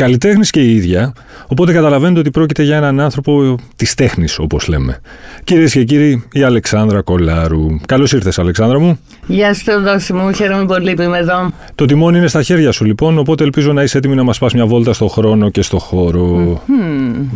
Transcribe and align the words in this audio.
καλλιτέχνης 0.00 0.50
και 0.50 0.60
η 0.60 0.74
ίδια. 0.74 1.12
Οπότε 1.46 1.72
καταλαβαίνετε 1.72 2.20
ότι 2.20 2.30
πρόκειται 2.30 2.62
για 2.62 2.76
έναν 2.76 3.00
άνθρωπο 3.00 3.56
της 3.76 3.94
τέχνης, 3.94 4.38
όπως 4.38 4.68
λέμε. 4.68 5.00
Κυρίες 5.44 5.72
και 5.72 5.84
κύριοι, 5.84 6.24
η 6.32 6.42
Αλεξάνδρα 6.42 7.02
Κολάρου. 7.02 7.66
Καλώς 7.86 8.12
ήρθες, 8.12 8.38
Αλεξάνδρα 8.38 8.78
μου. 8.78 8.98
Γεια 9.26 9.54
σου, 9.54 9.80
Δόση 9.82 10.12
μου. 10.12 10.32
Χαίρομαι 10.32 10.64
πολύ 10.64 10.94
που 10.94 11.02
είμαι 11.02 11.18
εδώ. 11.18 11.50
Το 11.74 11.84
τιμόνι 11.84 12.18
είναι 12.18 12.26
στα 12.26 12.42
χέρια 12.42 12.72
σου, 12.72 12.84
λοιπόν. 12.84 13.18
Οπότε 13.18 13.44
ελπίζω 13.44 13.72
να 13.72 13.82
είσαι 13.82 13.98
έτοιμη 13.98 14.14
να 14.14 14.22
μας 14.22 14.38
πας 14.38 14.54
μια 14.54 14.66
βόλτα 14.66 14.92
στο 14.92 15.06
χρόνο 15.06 15.50
και 15.50 15.62
στο 15.62 15.78
χώρο. 15.78 16.62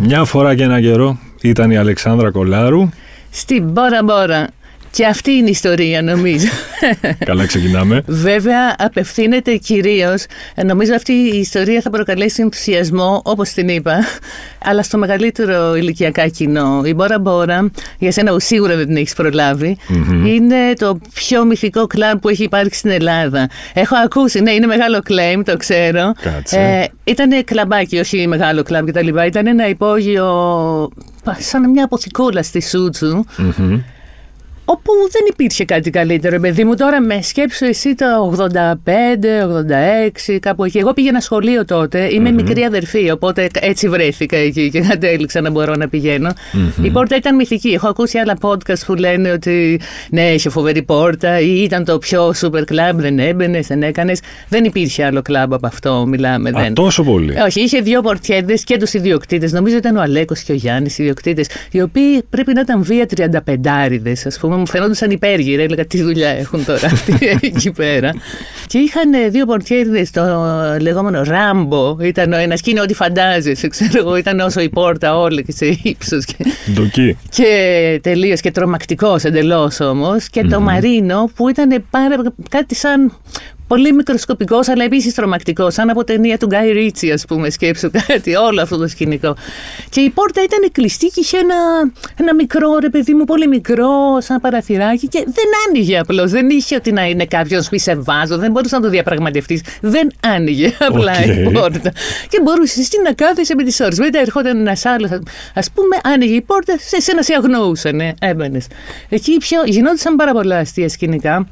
Μια 0.01 0.25
φορά 0.25 0.55
και 0.55 0.63
ένα 0.63 0.81
καιρό 0.81 1.19
ήταν 1.41 1.71
η 1.71 1.77
Αλεξάνδρα 1.77 2.31
Κολάρου. 2.31 2.89
Στην 3.31 3.65
Μπόρα 3.65 4.03
Μπόρα. 4.05 4.49
Και 4.95 5.07
αυτή 5.07 5.31
είναι 5.31 5.49
η 5.49 5.51
ιστορία, 5.51 6.03
νομίζω. 6.03 6.47
Καλά, 7.25 7.47
ξεκινάμε. 7.47 8.03
Βέβαια, 8.07 8.75
απευθύνεται 8.79 9.57
κυρίως. 9.57 10.25
Νομίζω 10.65 10.95
αυτή 10.95 11.13
η 11.13 11.39
ιστορία 11.39 11.81
θα 11.81 11.91
προκαλέσει 11.91 12.43
ενθουσιασμό, 12.43 13.23
όπως 13.25 13.49
την 13.49 13.69
είπα, 13.69 14.05
αλλά 14.65 14.83
στο 14.83 14.99
μεγαλύτερο 14.99 15.77
ηλικιακά 15.77 16.29
κοινό. 16.29 16.83
Η 16.85 16.95
Μπόρα 16.95 17.19
Μπόρα, 17.19 17.71
για 17.99 18.13
σένα 18.13 18.33
που 18.33 18.41
σίγουρα 18.41 18.77
δεν 18.77 18.87
την 18.87 18.97
έχεις 18.97 19.15
είναι 20.25 20.73
το 20.77 20.99
πιο 21.15 21.45
μυθικό 21.45 21.87
κλαμπ 21.87 22.19
που 22.19 22.29
έχει 22.29 22.43
υπάρξει 22.43 22.79
στην 22.79 22.91
Ελλάδα. 22.91 23.49
Έχω 23.75 23.97
ακούσει, 24.05 24.41
ναι, 24.41 24.51
είναι 24.51 24.67
μεγάλο 24.67 25.01
claim, 25.09 25.43
το 25.45 25.57
ξέρω. 25.57 26.13
Κάτσε. 26.23 26.61
Ε, 26.61 27.11
ήταν 27.11 27.45
κλαμπάκι, 27.45 27.99
όχι 27.99 28.27
μεγάλο 28.27 28.63
κλαμπ 28.63 28.89
κτλ. 28.89 29.09
Ήταν 29.27 29.47
ένα 29.47 29.69
υπόγειο, 29.69 30.29
σαν 31.39 31.71
μια 31.71 31.85
αποθηκόλα 31.85 32.43
στη 32.43 32.63
σουτσου 32.63 33.25
όπου 34.65 34.93
δεν 35.11 35.23
υπήρχε 35.31 35.65
κάτι 35.65 35.91
καλύτερο, 35.91 36.41
παιδί 36.41 36.65
μου. 36.65 36.75
Τώρα 36.75 37.01
με 37.01 37.23
σκέψω 37.23 37.67
εσύ 37.67 37.95
το 37.95 38.35
85, 38.39 38.47
86, 40.35 40.39
κάπου 40.41 40.65
εκεί. 40.65 40.79
Εγώ 40.79 40.93
πήγαινα 40.93 41.21
σχολείο 41.21 41.65
τότε. 41.65 42.09
μικρή 42.35 42.63
αδερφή, 42.63 43.11
οπότε 43.11 43.49
έτσι 43.61 43.89
βρέθηκα 43.89 44.37
εκεί 44.37 44.71
και 44.71 44.81
κατέληξα 44.81 45.41
να 45.41 45.51
μπορώ 45.51 45.75
να 45.75 45.89
πηγαινω 45.89 46.33
Η 46.83 46.91
πόρτα 46.91 47.17
ήταν 47.17 47.35
μυθική. 47.35 47.69
Έχω 47.69 47.89
ακούσει 47.89 48.19
άλλα 48.19 48.37
podcast 48.41 48.79
που 48.87 48.95
λένε 48.95 49.31
ότι 49.31 49.81
ναι, 50.11 50.23
είχε 50.23 50.49
φοβερή 50.49 50.83
πόρτα 50.83 51.41
ή 51.41 51.63
ήταν 51.63 51.85
το 51.85 51.99
πιο 51.99 52.33
super 52.41 52.63
club, 52.73 52.95
δεν 52.95 53.19
έμπαινε, 53.19 53.61
δεν 53.61 53.83
έκανες. 53.83 54.21
Δεν 54.49 54.65
υπήρχε 54.65 55.05
άλλο 55.05 55.23
κλαμπ 55.23 55.55
από 55.55 55.67
αυτό, 55.67 56.07
μιλάμε. 56.07 56.51
Α, 56.51 56.73
τόσο 56.73 57.03
πολύ. 57.03 57.41
Όχι, 57.41 57.61
είχε 57.61 57.81
δύο 57.81 58.01
πορτιέδε 58.01 58.55
και 58.65 58.79
τους 58.79 58.93
ιδιοκτήτες. 58.93 59.53
Νομίζω 59.53 59.77
ήταν 59.77 59.97
ο 59.97 60.01
Αλέκος 60.01 60.41
και 60.41 60.53
ο 60.53 60.55
Γιάννης, 60.55 60.99
οι 60.99 61.03
ιδιοκτήτες, 61.03 61.49
οι 61.71 61.83
οποίοι 61.83 62.23
πρέπει 62.31 62.55
να 62.55 62.61
ήταν 62.61 62.83
βία 62.83 63.07
35 63.17 64.27
ας 64.27 64.39
πούμε 64.39 64.54
μου 64.57 64.67
φαινόντουσαν 64.67 65.11
υπέργυροι. 65.11 65.63
Έλεγα 65.63 65.87
τι 65.87 66.03
δουλειά 66.03 66.29
έχουν 66.29 66.65
τώρα 66.65 66.87
αυτοί 66.87 67.19
εκεί 67.55 67.73
πέρα. 67.73 68.13
Και 68.67 68.79
είχαν 68.79 69.11
δύο 69.31 69.47
πορτιέριδε 69.47 70.07
το 70.13 70.23
λεγόμενο 70.81 71.23
Ράμπο. 71.23 71.97
Ήταν 72.01 72.33
ο 72.33 72.37
ένας 72.37 72.61
και 72.61 72.71
είναι 72.71 72.81
ό,τι 72.81 72.95
φαντάζεσαι. 72.95 73.69
Ξέρω 73.69 73.99
εγώ, 73.99 74.17
ήταν 74.17 74.41
όσο 74.41 74.61
η 74.61 74.69
πόρτα 74.69 75.19
όλη 75.19 75.45
και 75.45 75.53
σε 75.53 75.79
ύψος. 75.83 76.25
Ντοκί. 76.75 77.19
Και 77.29 78.01
τελείως 78.03 78.41
και 78.41 78.51
τρομακτικός 78.51 79.25
εντελώς 79.25 79.81
όμως. 79.81 80.29
Και 80.29 80.45
το 80.45 80.61
Μαρίνο 80.61 81.31
που 81.35 81.49
ήταν 81.49 81.85
πάρα 81.91 82.17
κάτι 82.49 82.75
σαν 82.75 83.13
πολύ 83.67 83.93
μικροσκοπικός, 83.93 84.69
αλλά 84.69 84.85
επίσης 84.85 85.15
τρομακτικός. 85.15 85.75
Σαν 85.75 85.91
από 85.91 86.05
ταινία 86.05 86.39
του 86.39 86.47
Γκάι 86.47 86.73
Ρίτσι, 86.73 87.11
ας 87.11 87.25
πούμε, 87.25 87.51
σκέψου 87.51 87.91
κάτι, 88.07 88.35
όλο 88.35 88.63
αυτό 88.63 88.77
το 88.77 88.89
σκηνικό. 88.89 89.37
Και 89.89 90.01
η 90.01 90.11
πόρτα 90.11 90.43
ήταν 90.43 90.73
κλειστή 90.73 91.07
και 91.07 91.21
είχε 91.21 91.39
ένα, 91.39 91.55
ένα 92.17 92.35
μικρό 92.35 92.79
ρε 92.79 92.89
παιδί 92.89 93.15
μου, 93.15 93.25
πολύ 93.25 93.49
μικρό, 93.49 94.21
σαν 94.21 94.41
παραθυράκι 94.41 95.09
και 95.09 95.25
δεν 95.27 95.45
άνοιγε 95.69 95.99
απλώς. 95.99 96.31
Δεν 96.31 96.49
είχε 96.49 96.75
ότι 96.75 96.93
να 96.93 97.07
είναι 97.07 97.27
κάποιος 97.27 97.69
που 97.69 97.79
σε 97.79 97.95
βάζω, 97.95 98.37
δεν 98.39 98.51
μπορούσε 98.51 98.77
να 98.77 98.83
το 98.83 98.89
διαπραγματευτείς. 98.89 99.61
Δεν 99.81 100.13
άνοιγε 100.21 100.73
απλά 100.89 101.13
okay. 101.25 101.49
η 101.49 101.51
πόρτα. 101.51 101.93
Και 102.29 102.41
μπορούσε 102.43 102.81
εσύ 102.81 103.01
να 103.05 103.13
κάθεσαι 103.13 103.55
με 103.55 103.63
τις 103.63 103.81
ώρες. 103.81 103.99
Μετά 103.99 104.19
ερχόταν 104.19 104.59
ένας 104.59 104.85
άλλος, 104.85 105.11
ας 105.55 105.71
πούμε, 105.71 105.97
άνοιγε 106.03 106.35
η 106.35 106.43
πόρτα, 106.43 106.79
σε 106.79 107.01
σένα 107.01 107.23
σε 107.23 107.35
αγνοούσαν, 107.35 108.01
έμπαινες. 108.21 108.67
Εκεί 109.09 109.37
πιο 109.37 109.63
γινόντουσαν 109.65 110.17
πάρα 110.17 110.33
πολλά 110.33 110.59
αστεία 110.59 110.89
σκηνικά 110.89 111.47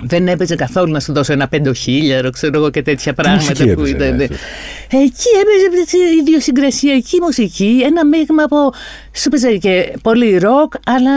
δεν 0.00 0.28
έπαιζε 0.28 0.54
καθόλου 0.54 0.92
να 0.92 1.00
σου 1.00 1.12
δώσω 1.12 1.32
ένα 1.32 1.48
πεντοχίλιαρο, 1.48 2.30
ξέρω 2.30 2.58
εγώ 2.58 2.70
και 2.70 2.82
τέτοια 2.82 3.12
πράγματα 3.12 3.64
που 3.74 3.84
ήταν. 3.84 4.16
Ναι, 4.16 4.26
Εκεί 4.94 5.28
έπαιζε 5.40 5.96
ιδιοσυγκρασιακή 6.20 7.20
μουσική, 7.20 7.82
ένα 7.84 8.06
μείγμα 8.06 8.42
από. 8.42 8.72
Σου 9.14 9.22
έπαιζε 9.26 9.56
και 9.56 9.92
πολύ 10.02 10.38
ροκ, 10.38 10.72
αλλά 10.86 11.12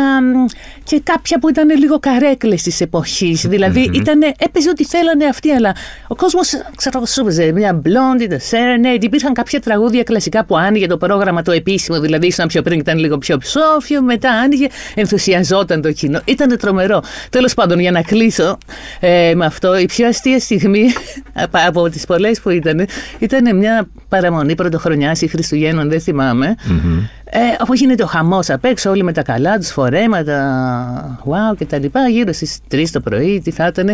και 0.84 1.02
κάποια 1.04 1.40
που 1.40 1.50
ήταν 1.50 1.78
λίγο 1.78 2.00
καρέκλες 2.00 2.62
της 2.62 2.82
εποχής. 2.82 3.42
Δηλαδή 3.42 3.90
ήταν, 3.94 4.22
έπαιζε 4.38 4.70
ό,τι 4.70 4.86
θέλανε 4.86 5.26
αυτοί, 5.26 5.52
αλλά 5.52 5.76
ο 6.08 6.16
κόσμος, 6.16 6.50
ξέρω 6.76 6.98
εγώ, 6.98 7.06
σου 7.06 7.22
έπαιζε 7.22 7.52
μια 7.52 7.82
blondie, 7.86 8.32
the 8.32 8.36
serenade. 8.36 9.04
Υπήρχαν 9.04 9.34
κάποια 9.34 9.60
τραγούδια 9.60 10.04
κλασικά 10.04 10.46
που 10.46 10.58
άνοιγε 10.58 10.88
το 10.88 10.98
πρόγραμμα 10.98 11.42
το 11.42 11.52
επίσημο, 11.52 12.00
δηλαδή 12.00 12.28
ήσουν 12.28 12.48
πιο 12.48 12.62
πριν 12.62 12.80
ήταν 12.80 12.98
λίγο 12.98 13.18
πιο 13.18 13.38
ψόφιο, 13.38 14.02
μετά 14.02 14.32
άνοιγε, 14.32 14.68
ενθουσιαζόταν 14.96 15.82
το 15.82 15.92
κοινό. 15.92 16.22
Ήταν 16.26 16.58
τρομερό. 16.58 17.04
Τέλος 17.30 17.54
πάντων, 17.54 17.80
για 17.80 17.92
να 17.92 18.02
κλείσω 18.02 18.58
ε, 19.00 19.34
με 19.36 19.46
αυτό, 19.46 19.78
η 19.78 19.86
πιο 19.86 20.08
αστεία 20.08 20.40
στιγμή 20.40 20.86
από 21.68 21.90
τις 21.90 22.06
πολλές 22.06 22.42
που 22.42 22.50
ήταν, 22.50 22.88
ήταν 23.20 23.58
μια 23.58 23.88
παραμονή 24.10 24.56
πρωτοχρονιάς 24.56 25.22
ή 25.22 25.28
Χριστουγέννων, 25.28 25.90
δεν 25.90 26.02
θυμάμαι. 26.02 26.56
Mm-hmm. 26.58 27.10
Ε, 27.30 27.40
όπου 27.62 27.74
γίνεται 27.74 28.04
ο 28.04 28.06
χαμός 28.06 28.50
απ' 28.50 28.66
έξω, 28.66 28.90
όλοι 28.90 29.04
με 29.04 29.12
τα 29.12 29.22
καλά 29.22 29.58
τους 29.58 29.70
φορέματα, 29.70 31.20
wow 31.26 31.58
και 31.58 31.66
τα 31.66 31.80
λοιπά, 31.80 32.08
γύρω 32.10 32.34
στις 32.34 32.58
3 32.72 32.84
το 32.92 33.00
πρωί, 33.00 33.42
τι 33.44 33.52
θα 33.52 33.68
ήταν. 33.68 33.94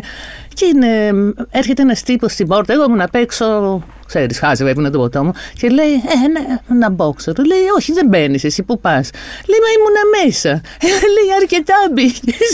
Και 0.54 0.66
είναι, 0.66 0.88
έρχεται 1.50 1.82
ένας 1.82 2.04
τύπος 2.04 2.32
στην 2.32 2.48
πόρτα. 2.48 2.74
Εγώ 2.74 2.84
ήμουν 2.84 3.02
απ' 3.02 3.16
έξω, 3.16 3.82
ξέρεις, 4.12 4.40
χάζευε 4.40 4.90
το 4.90 4.98
ποτό 4.98 5.24
μου, 5.24 5.34
και 5.60 5.70
λέει: 5.70 5.94
Ε, 5.94 6.28
ναι, 6.34 6.44
να 6.80 6.90
μπω, 6.90 7.14
ξέρω. 7.14 7.44
Λέει: 7.44 7.66
Όχι, 7.78 7.92
δεν 7.94 8.08
μπαίνεις, 8.08 8.44
εσύ 8.44 8.64
που 8.64 8.80
πας. 8.80 9.10
Λέει: 9.50 9.60
Μα 9.66 9.70
ήμουνα 9.78 10.04
μέσα. 10.18 10.50
Ε, 10.88 10.88
λέει: 11.16 11.30
Αρκετά 11.42 11.76
μπήκες. 11.94 12.50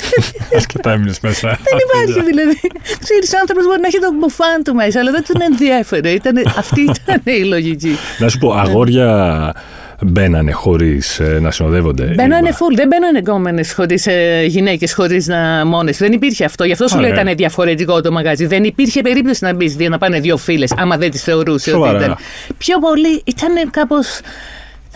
Αρκετά 0.56 0.92
έμεινες 0.92 1.20
μέσα. 1.20 1.48
δεν 1.66 1.78
υπάρχει 1.88 2.22
δηλαδή. 2.32 2.60
Ξέρεις, 3.04 3.34
ο 3.34 3.38
άνθρωπος 3.40 3.66
μπορεί 3.66 3.82
να 3.82 3.88
έχει 3.88 4.00
τον 4.00 4.16
μπουφάν 4.20 4.64
του 4.64 4.74
μέσα, 4.76 5.00
αλλά 5.00 5.12
δεν 5.12 5.24
τον 5.28 5.42
ενδιέφερε. 5.42 6.18
αυτή 6.58 6.82
ήταν 6.82 7.22
η 7.24 7.44
λογική. 7.44 7.98
Να 8.20 8.30
σου 8.30 8.38
πω, 8.38 8.52
αγόρια 8.54 9.54
μπαίνανε 10.02 10.52
χωρίς 10.52 11.20
ε, 11.20 11.40
να 11.42 11.52
συνοδεύονται. 11.52 12.14
Μπαίνανε 12.16 12.50
full, 12.50 12.76
δεν 12.76 12.88
μπαίνανε 12.88 13.20
γκόμενε 13.20 13.64
χωρίς 13.76 14.08
ε, 14.08 14.44
γυναίκες, 14.48 14.94
χωρίς 14.94 15.28
να 15.28 15.66
μόνες. 15.66 15.98
Δεν 15.98 16.12
υπήρχε 16.12 16.46
αυτό. 16.46 16.64
Γι' 16.64 16.72
αυτό 16.72 16.88
σου 16.88 17.00
λέει 17.00 17.12
ήταν 17.12 17.36
διαφορετικό 17.36 18.02
το 18.02 18.12
μαγαζί. 18.12 18.46
Δεν 18.46 18.64
υπήρχε 18.64 19.02
περίπτωση 19.02 19.44
να 19.44 19.54
μπεις 19.54 19.78
να 19.78 19.98
πάνε 19.98 20.20
δύο 20.20 20.38
φίλες, 20.38 20.74
άμα 20.78 20.98
δεν 20.98 21.12
τις 21.12 21.24
θεωρούσε 21.24 21.76
ότι 21.76 21.96
ήταν. 21.96 22.18
Πιο 22.58 22.80
πολύ 22.80 23.22
ήταν 23.26 23.70
κάπως 23.72 24.20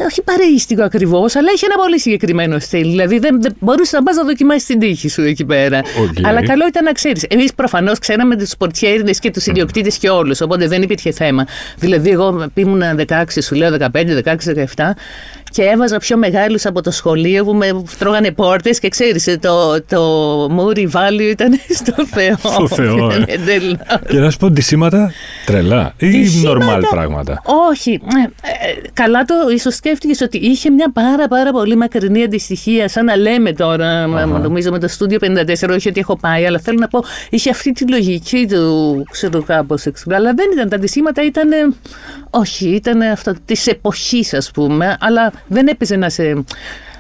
όχι 0.06 0.21
παρείστικο 0.21 0.83
ακριβώς, 0.83 1.36
αλλά 1.36 1.48
έχει 1.53 1.65
ένα 1.65 1.75
πολύ 1.75 2.00
συγκεκριμένο 2.00 2.59
στυλ. 2.59 2.89
Δηλαδή 2.89 3.19
δεν, 3.19 3.42
δεν 3.42 3.56
μπορούσε 3.59 3.98
να 3.98 4.03
πας 4.03 4.15
να 4.15 4.24
δοκιμάσεις 4.24 4.65
την 4.65 4.80
τύχη 4.80 5.09
σου 5.09 5.21
εκεί 5.21 5.45
πέρα. 5.45 5.81
Okay. 5.81 6.21
Αλλά 6.24 6.44
καλό 6.45 6.68
ήταν 6.68 6.83
να 6.83 6.92
ξέρεις. 6.92 7.24
Εμείς 7.30 7.53
προφανώς 7.53 8.00
ξέραμε 8.00 8.36
τους 8.36 8.57
πορτιέριδε 8.57 9.12
και 9.12 9.31
τους 9.31 9.45
ιδιοκτήτες 9.45 9.98
και 9.98 10.09
όλους, 10.09 10.42
οπότε 10.42 10.68
δεν 10.68 10.81
υπήρχε 10.81 11.12
θέμα. 11.12 11.48
Δηλαδή, 11.77 12.09
εγώ 12.09 12.50
ήμουν 12.53 12.81
16, 13.07 13.24
σου 13.42 13.56
λέω 13.56 13.77
15, 13.80 13.88
16, 14.24 14.36
17 14.75 14.92
και 15.51 15.63
έβαζα 15.63 15.98
πιο 15.98 16.18
μεγάλους 16.18 16.65
από 16.65 16.81
το 16.81 16.92
σχολείο 16.92 17.44
που 17.44 17.53
με 17.53 17.83
τρώγανε 18.00 18.31
πόρτες 18.31 18.80
και 18.80 18.89
ξέρεις, 18.89 19.38
το, 19.39 19.83
το 19.83 20.45
Moody 20.45 20.88
Value 20.92 21.30
ήταν 21.31 21.59
στο 21.80 22.06
Θεό. 22.06 22.36
Στο 22.38 22.68
Θεό. 22.68 23.12
Ε. 23.12 23.25
και 24.07 24.19
να 24.19 24.30
σου 24.30 24.38
πω 24.38 24.50
ντυσίματα 24.50 25.12
τρελά 25.45 25.94
ή 25.98 26.30
νορμάλ 26.44 26.81
πράγματα; 26.89 27.42
Όχι. 27.69 27.92
Ε, 27.92 28.21
ε, 28.24 28.89
καλά 28.94 29.24
το 29.24 29.36
ίσως 29.53 29.75
σκέφτηκες 29.75 30.21
ότι 30.21 30.38
είχε 30.38 30.69
μια 30.69 30.92
πάρα 30.92 31.27
πάρα 31.27 31.51
πολύ 31.51 31.75
μακρινή 31.75 32.24
αντιστοιχία, 32.24 32.89
σαν 32.89 33.06
να 33.06 33.15
λέμε 33.15 33.53
τώρα, 33.53 34.07
νομίζω 34.07 34.71
με 34.71 34.80
το 34.80 34.88
στούντιο 34.88 35.18
54, 35.21 35.69
όχι 35.69 35.89
ότι 35.89 36.00
έχω 36.00 36.18
πάει, 36.18 36.45
αλλά 36.45 36.59
θέλω 36.59 36.77
να 36.80 36.88
πω, 36.88 37.03
είχε 37.30 37.50
αυτή 37.50 37.71
τη 37.71 37.88
λογική 37.88 38.48
του, 38.50 39.03
ξέρω 39.12 39.44
κάπως 39.44 39.86
Αλλά 40.07 40.33
δεν 40.33 40.50
ήταν. 40.53 40.69
Τα 40.69 40.75
αντισήματα 40.75 41.25
ήταν. 41.25 41.50
Όχι, 42.30 42.69
ήταν 42.69 43.01
αυτό 43.01 43.33
της 43.45 43.68
εποχής, 43.68 44.33
ας 44.33 44.51
πούμε, 44.51 44.98
αλλά 45.00 45.31
δεν 45.47 45.67
έπαιζε 45.67 45.95
να 45.95 46.09
σε 46.09 46.43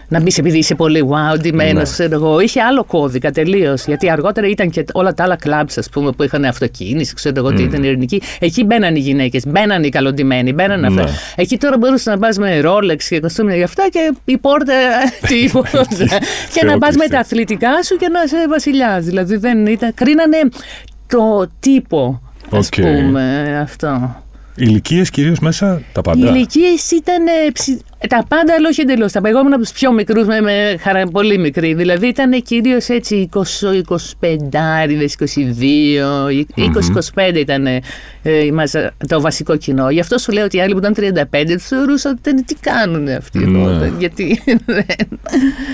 να 0.07 0.21
μπεις 0.21 0.37
επειδή 0.37 0.57
είσαι 0.57 0.75
πολύ 0.75 1.07
wow, 1.09 1.39
ντυμένος, 1.39 1.75
Ναι. 1.75 1.83
ξέρω 1.83 2.13
εγώ. 2.13 2.39
Είχε 2.39 2.61
άλλο 2.61 2.83
κώδικα 2.83 3.31
τελείως. 3.31 3.85
Γιατί 3.85 4.09
αργότερα 4.11 4.47
ήταν 4.47 4.69
και 4.69 4.85
όλα 4.93 5.13
τα 5.13 5.23
άλλα 5.23 5.35
κλαμπ, 5.35 5.67
ας 5.77 5.89
πούμε, 5.89 6.11
που 6.11 6.23
είχαν 6.23 6.45
αυτοκίνηση, 6.45 7.13
ξέρω 7.13 7.33
εγώ 7.37 7.53
τι 7.53 7.63
ήταν 7.63 7.83
ειρηνική. 7.83 8.21
Εκεί 8.39 8.63
μπαίναν 8.63 8.95
οι 8.95 8.99
γυναίκες, 8.99 9.43
μπαίναν 9.47 9.83
οι 9.83 9.89
καλοντημένοι, 9.89 10.53
μπαίναν 10.53 10.85
αυτά. 10.85 11.03
Ναι. 11.03 11.09
Εκεί 11.35 11.57
τώρα 11.57 11.77
μπορούσες 11.77 12.05
να 12.05 12.17
πας 12.17 12.37
με 12.37 12.59
ρόλεξ 12.59 13.07
και 13.07 13.19
κοστούμια 13.19 13.55
γι' 13.55 13.63
αυτά 13.63 13.87
και 13.91 14.13
η 14.25 14.37
πόρτα 14.37 14.73
τίποτα. 15.27 15.85
και 16.53 16.65
να 16.65 16.77
πας 16.77 16.95
με 16.95 17.05
Θεότηση. 17.05 17.09
τα 17.09 17.19
αθλητικά 17.19 17.83
σου 17.83 17.95
και 17.95 18.07
να 18.07 18.23
είσαι 18.25 18.47
βασιλιά. 18.49 18.99
Δηλαδή 18.99 19.35
δεν 19.35 19.65
ήταν. 19.65 19.93
Κρίνανε 19.93 20.37
το 21.07 21.47
τύπο, 21.59 22.21
ας 22.51 22.67
Οκ. 22.67 22.73
πούμε, 22.81 23.57
αυτό. 23.63 24.15
Ηλικίες 24.55 25.09
κυρίως 25.09 25.39
μέσα 25.39 25.81
τα 25.91 25.99
Οι 25.99 26.01
πάντα. 26.03 26.29
ηλικίες 26.29 26.91
ήταν 26.91 27.27
ε, 27.27 27.51
ψι- 27.53 27.81
τα 28.07 28.25
πάντα, 28.27 28.53
αλλά 28.57 28.67
όχι 28.69 28.81
εντελώς. 28.81 29.11
Τα 29.11 29.21
εγώ 29.25 29.39
ήμουν 29.39 29.53
από 29.53 29.61
τους 29.61 29.71
πιο 29.71 29.91
μικρούς, 29.91 30.25
με, 30.27 30.41
με 30.41 30.75
χαρα, 30.79 31.07
πολύ 31.07 31.37
μικροί. 31.37 31.73
Δηλαδή 31.73 32.07
ήταν 32.07 32.41
κυρίως 32.41 32.87
έτσι 32.89 33.29
20, 33.33 33.39
25, 34.19 34.87
22, 34.99 36.29
20-25 37.15 37.35
ήταν 37.35 37.65
ε, 37.65 37.81
η 38.45 38.51
μαζα- 38.51 38.93
το 39.07 39.21
βασικό 39.21 39.55
κοινό. 39.57 39.89
Γι' 39.89 39.99
αυτό 39.99 40.17
σου 40.17 40.31
λέω 40.31 40.43
ότι 40.45 40.57
οι 40.57 40.61
άλλοι 40.61 40.71
που 40.71 40.77
ήταν 40.77 40.93
35 40.93 41.53
τους 41.53 41.63
θεωρούσαν 41.67 42.11
ότι 42.11 42.29
ήταν, 42.29 42.45
τι 42.45 42.55
κάνουν 42.55 43.07
αυτοί 43.07 43.39
εδώ. 43.41 43.69
Ναι. 43.69 43.91
Γιατί. 43.99 44.41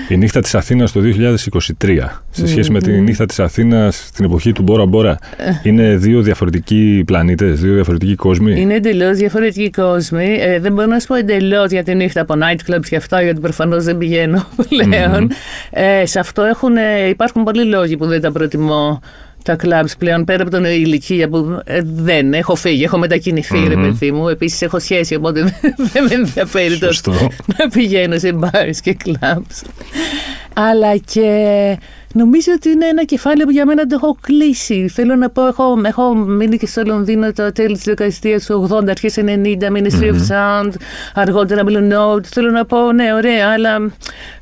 Η 0.08 0.16
νύχτα 0.16 0.40
της 0.40 0.54
Αθήνας 0.54 0.92
το 0.92 1.00
2023, 1.00 2.22
σε 2.30 2.46
σχέση 2.46 2.70
με 2.70 2.80
τη 2.80 2.90
νύχτα 3.00 3.26
της 3.26 3.38
Αθήνας 3.40 3.96
στην 4.06 4.24
εποχή 4.24 4.52
του 4.52 4.62
Μπόρα 4.62 4.86
Μπόρα, 4.86 5.18
είναι 5.62 5.96
δύο 5.96 6.22
διαφορετικοί 6.22 7.02
πλανήτες, 7.06 7.60
δύο 7.60 7.74
διαφορετικοί 7.74 8.14
κόσμοι; 8.14 8.60
Είναι 8.60 8.74
εντελώς 8.74 9.16
διαφορετικοί 9.16 9.70
κόσμοι. 9.70 10.38
Ε, 10.40 10.60
δεν 10.60 10.72
μπορώ 10.72 10.86
να 10.86 10.98
σου 10.98 11.06
πω 11.06 11.14
εντελώς 11.14 11.70
για 11.70 11.82
τη 11.82 11.94
νύχτα 11.94 12.17
από 12.20 12.34
nightclubs 12.42 12.86
και 12.88 12.96
αυτά, 12.96 13.22
γιατί 13.22 13.40
προφανώς 13.40 13.84
δεν 13.84 13.98
πηγαίνω 13.98 14.46
πλέον. 14.68 15.30
Ε, 15.70 16.06
σε 16.06 16.18
αυτό 16.18 16.42
έχουν, 16.42 16.76
ε, 16.76 17.08
υπάρχουν 17.08 17.44
πολλοί 17.44 17.64
λόγοι 17.64 17.96
που 17.96 18.06
δεν 18.06 18.20
τα 18.20 18.32
προτιμώ 18.32 19.00
τα 19.44 19.56
clubs 19.62 19.92
πλέον, 19.98 20.24
πέρα 20.24 20.42
από 20.42 20.50
την 20.50 20.64
ηλικία 20.64 21.28
που 21.28 21.60
ε, 21.64 21.80
δεν 21.84 22.32
έχω 22.34 22.54
φύγει, 22.54 22.84
έχω 22.84 22.98
μετακινηθεί, 22.98 23.58
ρε 23.68 23.74
παιδί 23.74 24.12
μου. 24.12 24.28
Επίσης 24.28 24.62
έχω 24.62 24.78
σχέση, 24.78 25.14
οπότε 25.14 25.40
δεν- 25.42 25.74
δεν 25.92 26.04
με 26.04 26.14
ενδιαφέρει 26.14 26.78
τόσο 26.78 26.92
Σωστό. 26.92 27.12
να 27.58 27.68
πηγαίνω 27.68 28.18
σε 28.18 28.38
bars 28.40 28.76
και 28.82 28.96
clubs. 29.04 29.62
Αλλά 30.60 30.96
και 30.96 31.28
νομίζω 32.12 32.52
ότι 32.56 32.68
είναι 32.68 32.86
ένα 32.86 33.04
κεφάλαιο 33.04 33.46
που 33.46 33.52
για 33.52 33.66
μένα 33.66 33.86
το 33.86 33.98
έχω 34.02 34.16
κλείσει. 34.20 34.88
Θέλω 34.88 35.14
να 35.14 35.30
πω, 35.30 35.46
έχω, 35.46 35.80
έχω 35.84 36.14
μείνει 36.14 36.56
και 36.56 36.66
στο 36.66 36.82
Λονδίνο 36.86 37.32
το 37.32 37.52
τέλη 37.52 37.74
της 37.74 37.84
δεκαετίας 37.84 38.44
του 38.46 38.68
80, 38.70 38.88
αρχές 38.88 39.14
90, 39.18 39.22
Ministry 39.60 40.10
of 40.12 40.18
Sound, 40.30 40.72
αργότερα 41.14 41.62
Blue 41.66 41.92
Note. 41.92 42.24
Θέλω 42.24 42.50
να 42.50 42.64
πω, 42.64 42.92
ναι, 42.92 43.12
ωραία, 43.14 43.48
αλλά 43.52 43.90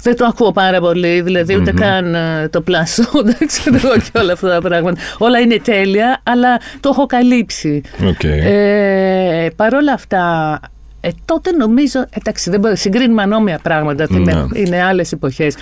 δεν 0.02 0.16
το 0.16 0.24
ακούω 0.24 0.52
πάρα 0.52 0.80
πολύ. 0.80 1.20
Δηλαδή, 1.20 1.56
ούτε 1.56 1.72
καν 1.72 2.14
ε, 2.14 2.48
το 2.48 2.60
πλάσο, 2.60 3.04
δεν 3.38 3.46
ξέρω 3.46 3.76
εγώ 3.84 3.94
και 3.96 4.18
όλα 4.18 4.32
αυτά 4.32 4.48
τα 4.48 4.60
πράγματα. 4.68 5.00
Όλα 5.18 5.38
είναι 5.38 5.60
τέλεια, 5.64 6.20
αλλά 6.22 6.60
το 6.80 6.88
έχω 6.92 7.06
καλύψει. 7.06 7.82
Οκ. 8.08 8.24
Ε, 8.24 9.48
Παρ' 9.56 9.74
όλα 9.74 9.92
αυτά, 9.92 10.60
ε, 11.06 11.10
τότε 11.24 11.50
νομίζω. 11.50 12.06
Εντάξει, 12.10 12.50
δεν 12.50 12.60
μπορώ, 12.60 12.74
συγκρίνουμε 12.76 13.22
ανώμια 13.22 13.58
πράγματα. 13.62 14.06
Ναι. 14.10 14.18
Είναι, 14.18 14.46
είναι 14.54 14.82
άλλες 14.82 15.12
εποχές. 15.12 15.54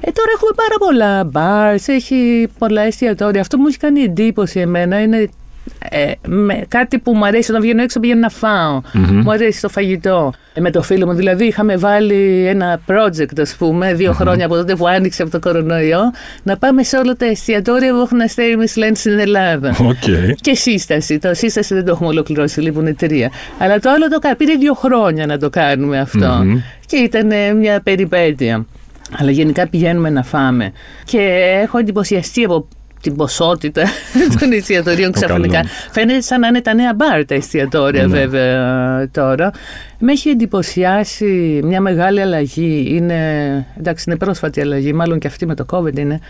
Ε, 0.00 0.10
τώρα 0.10 0.30
έχουμε 0.34 0.50
πάρα 0.56 0.76
πολλά 0.78 1.30
bars, 1.32 1.82
έχει 1.86 2.48
πολλά 2.58 2.82
εστιατόρια. 2.82 3.40
Αυτό 3.40 3.56
που 3.56 3.62
μου 3.62 3.68
έχει 3.68 3.78
κάνει 3.78 4.00
εντύπωση 4.00 4.60
εμένα 4.60 5.02
είναι 5.02 5.28
ε, 5.90 6.12
με, 6.26 6.64
κάτι 6.68 6.98
που 6.98 7.14
μου 7.16 7.26
αρέσει 7.26 7.50
όταν 7.50 7.62
βγαίνω 7.62 7.82
έξω 7.82 8.00
πηγαίνω 8.00 8.20
να 8.20 8.28
φάω. 8.28 8.80
Μου 8.92 9.32
αρέσει 9.32 9.60
το 9.60 9.68
φαγητό. 9.68 10.32
Ε, 10.54 10.60
με 10.60 10.70
το 10.70 10.82
φίλο 10.82 11.06
μου, 11.06 11.12
δηλαδή 11.14 11.44
είχαμε 11.44 11.76
βάλει 11.76 12.46
ένα 12.46 12.80
project, 12.86 13.40
ας 13.40 13.54
πούμε, 13.54 13.94
δυο 13.94 14.12
χρόνια 14.12 14.44
από 14.46 14.54
τότε 14.54 14.76
που 14.76 14.86
άνοιξε 14.88 15.22
από 15.22 15.30
το 15.30 15.38
κορονοϊό, 15.38 16.00
να 16.42 16.56
πάμε 16.58 16.82
σε 16.82 16.96
όλα 16.96 17.16
τα 17.16 17.26
εστιατόρια 17.26 17.92
που 17.92 18.00
έχουν 18.00 18.20
αστέρι 18.20 18.56
Μισλέν 18.56 18.94
στην 18.96 19.18
Ελλάδα. 19.18 19.76
Οκ. 19.80 20.36
Και 20.40 20.54
σύσταση. 20.54 21.18
Το 21.18 21.34
σύσταση 21.34 21.74
δεν 21.74 21.84
το 21.84 21.90
έχουμε 21.92 22.08
ολοκληρώσει, 22.08 22.60
λείπουν 22.60 22.96
τρία. 22.96 23.30
Αλλά 23.58 23.78
το 23.78 23.90
άλλο 23.90 24.08
το 24.08 24.18
κα- 24.18 24.36
πήρε 24.36 24.54
δύο 24.54 24.74
χρόνια 24.74 25.26
να 25.26 25.38
το 25.38 25.50
κάνουμε 25.50 25.98
αυτό. 25.98 26.44
Και 26.86 26.96
ήταν 26.96 27.30
ε, 27.30 27.52
μια 27.52 27.80
περιπέτεια. 27.80 28.66
Αλλά 29.18 29.30
γενικά 29.30 29.68
πηγαίνουμε 29.68 30.10
να 30.10 30.22
φάμε. 30.22 30.72
Και 31.04 31.18
έχω 31.62 31.78
εντυπωσιαστεί 31.78 32.44
από 32.44 32.68
την 33.02 33.16
ποσότητα 33.16 33.82
των 34.40 34.52
εστιατορίων 34.52 35.12
ξαφνικά. 35.12 35.54
καλό. 35.54 35.68
Φαίνεται 35.90 36.20
σαν 36.20 36.40
να 36.40 36.46
είναι 36.46 36.60
τα 36.60 36.74
νέα 36.74 36.94
μπαρ 36.94 37.24
τα 37.24 37.34
εστιατόρια 37.34 38.06
Ναι. 38.06 38.18
βέβαια 38.18 39.08
τώρα. 39.10 39.50
Με 40.04 40.12
έχει 40.12 40.28
εντυπωσιάσει 40.28 41.60
μια 41.64 41.80
μεγάλη 41.80 42.20
αλλαγή. 42.20 42.86
Είναι, 42.88 43.16
εντάξει, 43.78 44.04
είναι 44.06 44.16
πρόσφατη 44.16 44.60
αλλαγή, 44.60 44.92
μάλλον 44.92 45.18
και 45.18 45.26
αυτή 45.26 45.46
με 45.46 45.54
το 45.54 45.66
COVID 45.70 45.98
είναι. 45.98 46.20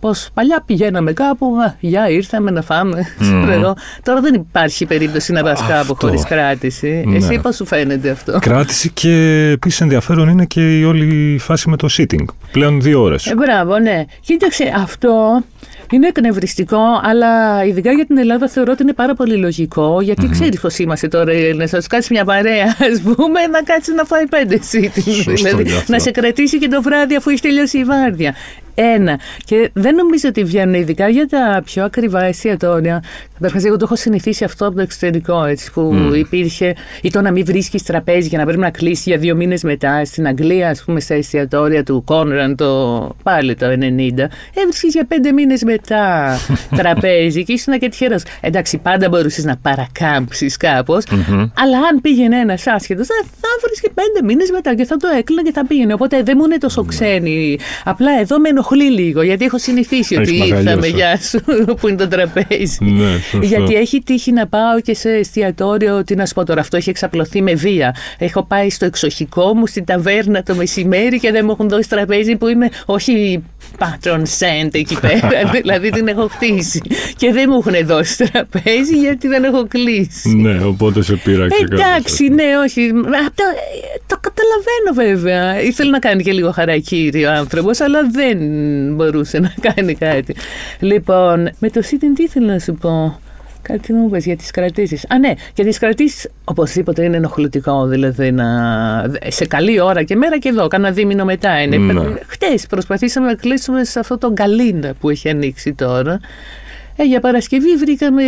Πως 0.00 0.28
παλιά 0.34 0.62
πηγαίναμε 0.66 1.12
κάπου, 1.12 1.46
α, 1.66 1.74
γεια, 1.80 2.08
ήρθαμε 2.08 2.50
να 2.50 2.62
φάμε. 2.62 3.06
ξέρω 3.20 3.50
εγώ. 3.52 3.76
Τώρα 4.02 4.20
δεν 4.20 4.34
υπάρχει 4.34 4.86
περίπτωση 4.86 5.32
να 5.32 5.42
πας 5.42 5.60
κάπου 5.60 5.72
Αυτό. 5.92 5.94
χωρίς 6.06 6.24
κράτηση. 6.24 7.04
Ναι. 7.06 7.16
Εσύ 7.16 7.38
πώς 7.42 7.56
σου 7.56 7.66
φαίνεται 7.66 8.10
αυτό; 8.10 8.38
Κράτηση 8.38 8.90
και 8.90 9.10
επίσης 9.52 9.80
ενδιαφέρον 9.80 10.28
είναι 10.28 10.44
και 10.44 10.78
η 10.78 10.84
όλη 10.84 11.38
φάση 11.40 11.68
με 11.70 11.76
το 11.76 11.88
sitting. 11.98 12.24
Πλέον 12.52 12.80
δύο 12.80 13.02
ώρες. 13.02 13.26
Ε, 13.26 13.34
μπράβο, 13.34 13.78
ναι. 13.78 14.04
Κοίταξε, 14.20 14.72
αυτό 14.76 15.42
είναι 15.92 16.06
εκνευριστικό, 16.06 17.00
αλλά 17.02 17.64
ειδικά 17.64 17.92
για 17.92 18.06
την 18.06 18.18
Ελλάδα 18.18 18.48
θεωρώ 18.48 18.72
ότι 18.72 18.82
είναι 18.82 18.92
πάρα 18.92 19.14
πολύ 19.14 19.36
λογικό, 19.36 20.00
γιατί 20.00 20.28
ξέρεις 20.28 20.60
πώς 20.60 20.78
είμαστε 20.78 21.08
τώρα 21.08 21.32
οι 21.32 21.44
Έλληνε. 21.44 21.66
Θα 21.66 21.80
σου 21.80 21.88
κάτσει 21.88 22.12
μια 22.12 22.24
παρέα, 22.24 22.64
ας 22.92 23.00
πούμε, 23.00 23.46
να 23.50 23.62
κάτσει 23.62 23.94
να 23.94 24.04
φάει 24.04 24.26
πέντε 24.26 24.58
σίτι. 24.62 25.02
Σωστό 25.02 25.32
δηλαδή, 25.32 25.64
και 25.64 25.72
αυτό. 25.72 25.92
να 25.92 25.98
σε 25.98 26.10
κρατήσει 26.10 26.58
και 26.58 26.68
το 26.68 26.82
βράδυ 26.82 27.14
αφού 27.14 27.28
έχεις 27.28 27.40
τελειώσει 27.40 27.78
η 27.78 27.84
βάρδια. 27.84 28.34
Ένα. 28.74 29.18
Και 29.44 29.70
δεν 29.72 29.94
νομίζω 29.94 30.28
ότι 30.28 30.44
βγαίνουν 30.44 30.74
ειδικά 30.74 31.08
για 31.08 31.28
τα 31.28 31.62
πιο 31.64 31.84
ακριβά 31.84 32.22
εστιατόρια. 32.22 33.02
Καταρχάς, 33.34 33.64
εγώ 33.64 33.76
το 33.76 33.84
έχω 33.84 33.96
συνηθίσει 33.96 34.44
αυτό 34.44 34.66
από 34.66 34.76
το 34.76 34.82
εξωτερικό, 34.82 35.44
έτσι, 35.44 35.72
που 35.72 36.12
υπήρχε 36.14 36.74
ή 37.02 37.10
το 37.10 37.20
να 37.20 37.30
μην 37.30 37.44
βρίσκεις 37.44 37.82
τραπέζι 37.82 38.28
και 38.28 38.36
να 38.36 38.44
πρέπει 38.44 38.60
να 38.60 38.70
κλείσει 38.70 39.02
για 39.06 39.18
δύο 39.18 39.36
μήνες 39.36 39.62
μετά. 39.62 40.04
Στην 40.04 40.26
Αγγλία, 40.26 40.68
ας 40.68 40.84
πούμε, 40.84 41.00
στα 41.00 41.14
εστιατόρια 41.14 41.82
του 41.82 42.02
Κόνραν, 42.04 42.56
το, 42.56 43.10
πάλι 43.22 43.54
το 43.54 43.66
90, 43.66 43.72
έβρισκες 44.54 44.92
για 44.92 45.04
πέντε 45.04 45.32
μήνες 45.32 45.62
μετά 45.62 46.36
τραπέζι 46.78 47.44
και 47.44 47.52
ήσουν 47.52 47.78
και 47.78 47.88
τυχερό. 47.88 48.16
Εντάξει, 48.40 48.78
πάντα 48.78 49.08
μπορούσες 49.08 49.44
να 49.44 49.56
παρακάμψεις 49.56 50.56
κάπως, 50.56 51.04
αλλά 51.54 51.78
αν 51.78 52.00
πήγαινε 52.00 52.36
ένας 52.36 52.66
άσχετος, 52.66 53.06
θα, 53.06 53.14
θα 53.40 53.48
βρίσκε 53.66 53.88
πέντε 53.94 54.26
μήνες 54.26 54.50
μετά 54.50 54.74
και 54.74 54.84
θα 54.84 54.96
το 54.96 55.08
έκλεινε 55.18 55.42
και 55.42 55.52
θα 55.52 55.66
πήγαινε. 55.66 55.92
Οπότε 55.92 56.22
δεν 56.22 56.34
μου 56.38 56.44
είναι 56.44 56.58
τόσο 56.58 56.84
ξένοι. 56.84 57.58
Απλά 57.84 58.20
εδώ 58.20 58.38
με 58.38 58.48
ενοχλεί 58.62 59.00
λίγο, 59.00 59.22
γιατί 59.22 59.44
έχω 59.44 59.58
συνηθίσει 59.58 60.14
Έχεις 60.14 60.28
ότι 60.28 60.38
μαγαλιώσει. 60.38 60.62
ήρθαμε, 60.62 60.86
γεια 60.86 61.16
σου, 61.16 61.40
που 61.80 61.88
είναι 61.88 61.96
το 61.96 62.08
τραπέζι. 62.08 62.76
Ναι, 62.80 63.18
σωστό. 63.18 63.46
Γιατί 63.46 63.74
έχει 63.74 64.02
τύχει 64.02 64.32
να 64.32 64.46
πάω 64.46 64.80
και 64.80 64.94
σε 64.94 65.10
εστιατόριο, 65.10 66.04
τι 66.04 66.14
να 66.14 66.26
σου 66.26 66.34
πω 66.34 66.44
τώρα, 66.44 66.60
αυτό 66.60 66.76
έχει 66.76 66.90
εξαπλωθεί 66.90 67.42
με 67.42 67.54
βία. 67.54 67.94
Έχω 68.18 68.42
πάει 68.44 68.70
στο 68.70 68.84
εξοχικό 68.84 69.54
μου, 69.54 69.66
στην 69.66 69.84
ταβέρνα 69.84 70.42
το 70.42 70.54
μεσημέρι 70.54 71.18
και 71.20 71.30
δεν 71.30 71.44
μου 71.44 71.50
έχουν 71.50 71.68
δώσει 71.68 71.88
τραπέζι 71.88 72.36
που 72.36 72.46
είμαι, 72.48 72.68
όχι 72.86 73.42
patron 73.78 74.22
cent 74.38 74.68
εκεί 74.72 75.00
πέρα, 75.00 75.50
δηλαδή 75.62 75.90
την 75.90 76.08
έχω 76.08 76.28
χτίσει. 76.28 76.80
Και 77.16 77.32
δεν 77.32 77.44
μου 77.48 77.62
έχουν 77.66 77.86
δώσει 77.86 78.16
τραπέζι 78.16 78.96
γιατί 79.00 79.28
δεν 79.28 79.44
έχω 79.44 79.66
κλείσει. 79.68 80.36
Ναι, 80.36 80.64
οπότε 80.64 81.02
σε 81.02 81.16
πείραξε 81.16 81.62
κάποιος. 81.62 81.80
Εντάξει, 81.80 82.28
ναι, 82.28 82.44
όχι. 82.64 82.90
Αυτό, 83.26 83.44
ε, 83.44 83.98
το 84.06 84.16
καταλαβαίνω 84.20 85.14
βέβαια. 85.14 85.62
Ήθελε 85.62 85.90
να 85.90 85.98
κάνει 85.98 86.22
και 86.22 86.32
λίγο 86.32 86.50
χαρακτήρι 86.52 87.24
ο 87.24 87.32
άνθρωπος, 87.32 87.80
αλλά 87.80 88.00
δεν 88.10 88.38
μπορούσε 88.94 89.38
να 89.38 89.54
κάνει 89.60 89.94
κάτι. 89.94 90.34
Λοιπόν, 90.80 91.50
με 91.58 91.70
το 91.70 91.80
sitting 91.84 92.12
τι 92.14 92.22
ήθελα 92.22 92.52
να 92.52 92.58
σου 92.58 92.74
πω; 92.74 93.18
Κάτι 93.62 93.92
μου 93.92 94.06
είπες 94.06 94.24
για 94.24 94.36
τις 94.36 94.50
κρατήσεις. 94.50 95.04
Α, 95.08 95.18
ναι, 95.18 95.32
για 95.54 95.64
τις 95.64 95.78
κρατήσεις 95.78 96.28
οπωσδήποτε 96.44 97.04
είναι 97.04 97.16
ενοχλητικό, 97.16 97.86
δηλαδή 97.86 98.32
να... 98.32 98.46
σε 99.26 99.46
καλή 99.46 99.80
ώρα 99.80 100.02
και 100.02 100.16
μέρα 100.16 100.38
και 100.38 100.48
εδώ, 100.48 100.68
κάνα 100.68 100.90
δίμηνο 100.90 101.24
μετά 101.24 101.62
είναι. 101.62 101.76
Ναι. 101.76 102.14
Χτες 102.26 102.66
προσπαθήσαμε 102.66 103.26
να 103.26 103.34
κλείσουμε 103.34 103.84
σε 103.84 103.98
αυτό 103.98 104.18
το 104.18 104.32
γκαλίνα 104.32 104.94
που 105.00 105.10
έχει 105.10 105.28
ανοίξει 105.28 105.72
τώρα. 105.72 106.20
Ε, 106.96 107.04
για 107.04 107.20
Παρασκευή 107.20 107.76
βρήκαμε 107.76 108.22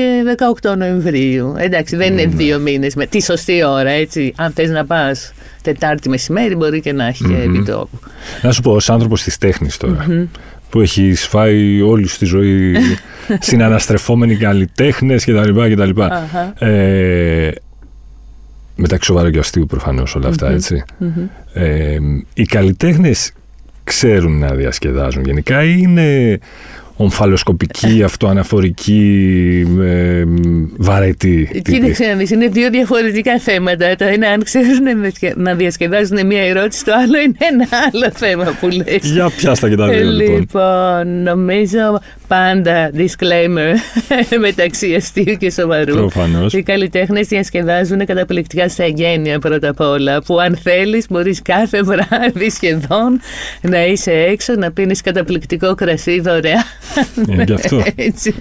18 0.63 0.77
Νοεμβρίου. 0.77 1.55
Εντάξει, 1.57 1.97
δεν 1.97 2.13
είναι 2.13 2.27
δύο 2.27 2.59
μήνες 2.59 2.95
με 2.95 3.07
τη 3.07 3.23
σωστή 3.23 3.65
ώρα, 3.65 3.91
έτσι. 3.91 4.33
Αν 4.37 4.53
θες 4.53 4.71
να 4.71 4.85
πας 4.85 5.33
Τετάρτη 5.63 6.09
μεσημέρι, 6.09 6.55
μπορεί 6.55 6.81
και 6.81 6.93
να 6.93 7.07
έχει 7.07 7.25
και 7.25 7.43
επιτόπου. 7.43 7.99
Να 8.43 8.53
σου 8.53 8.63
πω, 8.63 8.73
ως 8.73 8.91
άνθρωπος 8.91 9.23
της 9.23 9.39
τέχνης 9.39 9.77
τώρα, 9.77 10.29
που 10.71 10.81
έχεις 10.81 11.27
φάει 11.27 11.81
όλη 11.81 12.07
σου 12.07 12.19
τη 12.19 12.25
ζωή 12.25 12.77
συναναστρεφόμενοι 13.39 14.37
καλλιτέχνες 14.37 15.25
κτλ. 15.25 15.73
κτλ. 15.73 16.01
Αχα. 16.03 16.67
Ε, 16.67 17.53
μεταξύ 18.77 19.07
σοβαρού 19.07 19.31
και 19.31 19.39
αστείου 19.39 19.67
προφανώς 19.67 20.15
όλα 20.15 20.29
αυτά, 20.29 20.51
έτσι. 20.51 20.85
Ε, 21.53 21.97
οι 22.35 22.45
καλλιτέχνες 22.45 23.33
ξέρουν 23.85 24.39
να 24.39 24.55
διασκεδάζουν 24.55 25.25
γενικά 25.25 25.65
ή 25.65 25.77
είναι 25.79 26.39
ομφαλοσκοπική, 26.97 28.03
αυτοαναφορική, 28.03 29.67
ε, 29.81 30.25
βαρετή. 30.77 31.63
Κοίταξε 31.65 32.05
να 32.05 32.15
δεις, 32.15 32.31
είναι 32.31 32.49
δύο 32.49 32.71
διαφορετικά 32.71 33.39
θέματα. 33.39 33.97
Το 33.97 34.05
ένα, 34.05 34.29
αν 34.29 34.43
ξέρουν 34.43 35.13
να 35.37 35.55
διασκεδάζουν 35.55 36.27
μία 36.27 36.43
ερώτηση, 36.43 36.85
το 36.85 36.93
άλλο 36.93 37.21
είναι 37.21 37.37
ένα 37.39 37.67
άλλο 37.93 38.11
θέμα 38.15 38.57
που 38.61 38.69
λες. 38.69 39.13
Για 39.13 39.31
πιάστα 39.37 39.69
και 39.69 39.77
τα 39.77 39.89
δύο, 39.89 40.11
λοιπόν. 40.11 40.39
Λοιπόν, 40.39 41.23
νομίζω 41.23 42.01
πάντα 42.29 42.91
disclaimer 42.97 43.75
μεταξύ 44.47 44.95
αστείου 44.95 45.37
και 45.37 45.51
σοβαρού. 45.51 45.95
Προφανώς. 45.95 46.53
Οι 46.53 46.63
καλλιτέχνες 46.63 47.27
διασκεδάζουν 47.27 48.07
καταπληκτικά 48.07 48.69
στα 48.69 48.85
εγγένεια 48.85 49.39
πρώτα 49.39 49.69
απ' 49.69 49.81
όλα. 49.81 50.23
Που 50.23 50.41
αν 50.41 50.57
θέλεις, 50.63 51.07
μπορείς 51.11 51.43
κάθε 51.43 51.83
βράδυ 51.89 52.51
σχεδόν 52.51 53.21
να 53.61 53.87
είσαι 53.87 54.13
έξω, 54.13 54.55
να 54.55 54.73
πίνεις 54.73 55.01
καταπληκτικό 55.01 55.75
κρασί 55.75 56.21
δωρεάν. 56.21 56.63
Ε, 57.39 57.43
γι' 57.43 57.53
αυτό. 57.53 57.83
Έτσι. 57.95 58.35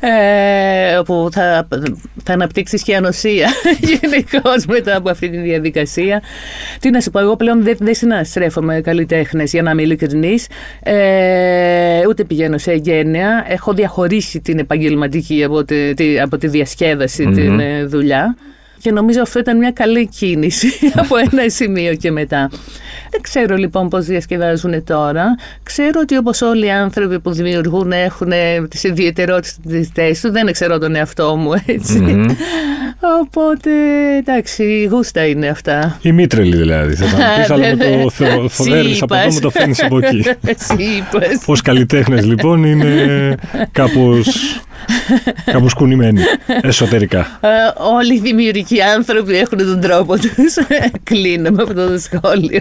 Ε, 0.00 0.96
όπου 0.96 1.28
θα, 1.32 1.68
θα 2.24 2.32
αναπτύξεις 2.32 2.82
και 2.82 2.96
ανοσία 2.96 3.48
γενικώς 4.00 4.66
μετά 4.68 4.96
από 4.96 5.10
αυτή 5.10 5.30
τη 5.30 5.36
διαδικασία. 5.36 6.22
Τι 6.80 6.90
να 6.90 7.00
σου 7.00 7.10
πω, 7.10 7.18
εγώ 7.18 7.36
πλέον 7.36 7.62
δεν, 7.62 7.76
δεν 7.80 7.94
συναστρέφομαι 7.94 8.80
καλλιτέχνες 8.80 9.52
για 9.52 9.62
να 9.62 9.70
είμαι 9.70 9.82
ειλικρινής. 9.82 10.46
Ε, 10.82 12.06
ούτε 12.08 12.24
πηγαίνω 12.24 12.58
σε 12.58 12.70
εγγένεια. 12.70 13.44
Έχω 13.48 13.72
διαχωρίσει 13.72 14.40
την 14.40 14.58
επαγγελματική 14.58 15.44
από 15.44 15.64
τη, 15.64 16.20
από 16.20 16.38
τη 16.38 16.48
διασκεδαση 16.48 17.26
την 17.26 17.60
ε, 17.60 17.84
δουλειά. 17.84 18.36
Και 18.80 18.92
νομίζω 18.92 19.22
αυτό 19.22 19.38
ήταν 19.38 19.58
μια 19.58 19.70
καλή 19.70 20.08
κίνηση 20.08 20.68
από 21.02 21.16
ένα 21.16 21.48
σημείο 21.48 21.94
και 21.94 22.10
μετά. 22.10 22.50
Δεν 23.10 23.20
ξέρω 23.20 23.56
λοιπόν 23.56 23.88
πώς 23.88 24.04
διασκεδάζουν 24.04 24.84
τώρα. 24.84 25.24
Ξέρω 25.62 26.00
ότι 26.00 26.16
όπως 26.16 26.42
όλοι 26.42 26.66
οι 26.66 26.70
άνθρωποι 26.70 27.20
που 27.20 27.30
δημιουργούν 27.30 27.92
έχουν 27.92 28.32
τις 28.68 28.82
ιδιαιτερότητες 28.84 29.90
τους. 30.20 30.30
Δεν 30.30 30.52
ξέρω 30.52 30.78
τον 30.78 30.94
εαυτό 30.94 31.36
μου 31.36 31.52
έτσι. 31.66 32.26
Οπότε 33.00 33.70
εντάξει, 34.18 34.88
γούστα 34.90 35.26
είναι 35.26 35.48
αυτά. 35.48 35.98
Η 36.02 36.12
μήτρελη 36.12 36.56
δηλαδή. 36.56 36.94
Θα 36.94 37.04
πεις, 37.36 37.50
αλλά 37.50 37.76
με 37.76 37.76
το 37.76 38.48
θοδέρεις 38.48 39.02
από 39.02 39.14
εδώ, 39.14 39.32
με 39.32 39.40
το 39.40 39.50
φέρνεις 39.50 39.82
από 39.82 39.98
εκεί. 39.98 40.24
Ως 41.46 41.62
καλλιτέχνες 41.62 42.24
λοιπόν 42.24 42.64
είναι 42.64 43.34
κάπως 43.72 44.60
Κάπως 45.52 45.74
κουνημένοι 45.74 46.20
εσωτερικά. 46.60 47.38
Ε, 47.40 47.48
όλοι 47.96 48.14
οι 48.14 48.20
δημιουργικοί 48.20 48.82
άνθρωποι 48.82 49.36
έχουν 49.36 49.58
τον 49.58 49.80
τρόπο 49.80 50.16
τους. 50.16 50.54
Κλείνω 51.02 51.50
με 51.50 51.62
αυτό 51.62 51.88
το 51.88 51.98
σχόλιο. 51.98 52.60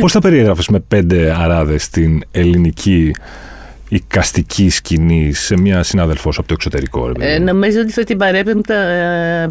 Πώς 0.00 0.12
θα 0.12 0.20
περιέγραφες 0.20 0.68
με 0.68 0.80
πέντε 0.80 1.34
αράδες 1.38 1.88
την 1.88 2.22
ελληνική 2.30 3.12
οικαστική 3.88 4.70
σκηνή 4.70 5.32
σε 5.32 5.58
μια 5.60 5.82
συνάδελφό 5.82 6.28
από 6.28 6.46
το 6.46 6.52
εξωτερικό. 6.52 7.12
Ε, 7.18 7.38
νομίζω 7.38 7.80
ότι 7.80 7.92
θα 7.92 8.04
την 8.04 8.18
παρέπεμπτα, 8.18 8.74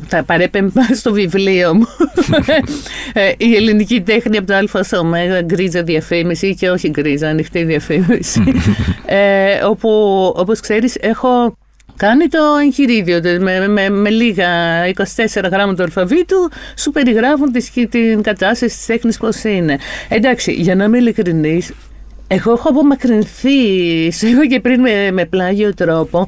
θα 0.08 0.24
παρέπεμπα 0.24 0.82
στο 0.96 1.14
βιβλίο 1.14 1.76
μου. 1.76 1.88
Ε, 3.14 3.32
η 3.38 3.56
ελληνική 3.56 4.02
τέχνη 4.02 4.38
από 4.38 4.48
το 4.48 4.54
Α 4.54 4.84
στο 4.84 4.98
Ω, 4.98 5.44
γκρίζα 5.46 5.84
διαφήμιση 5.84 6.56
και 6.56 6.70
όχι 6.70 6.90
γκρίζα, 6.90 7.30
ανοιχτή 7.30 7.64
διαφήμιση. 7.64 8.44
ε, 9.06 9.64
όπου, 9.64 9.90
όπως 10.36 10.60
ξέρεις, 10.60 10.96
έχω 10.96 11.58
κάνει 11.96 12.28
το 12.28 12.40
εγχειρίδιο 12.64 13.20
με, 13.40 13.68
με, 13.68 13.90
με, 13.90 14.10
λίγα 14.10 14.48
24 14.86 15.04
γράμματα 15.52 15.74
του 15.76 15.84
αλφαβήτου 15.84 16.50
σου 16.78 16.92
περιγράφουν 16.92 17.52
τη, 17.52 17.88
την 17.88 18.22
κατάσταση 18.22 18.76
της 18.76 18.86
τέχνης 18.86 19.18
πώς 19.18 19.44
είναι. 19.44 19.78
Εντάξει, 20.10 20.52
για 20.52 20.76
να 20.76 20.84
είμαι 20.84 20.98
ειλικρινής, 20.98 21.74
εγώ 22.28 22.52
έχω 22.52 22.70
απομακρυνθεί, 22.70 23.52
σε 24.18 24.28
είπα 24.28 24.46
και 24.48 24.60
πριν 24.60 24.80
με, 24.80 25.12
με 25.12 25.26
πλάγιο 25.26 25.74
τρόπο, 25.74 26.28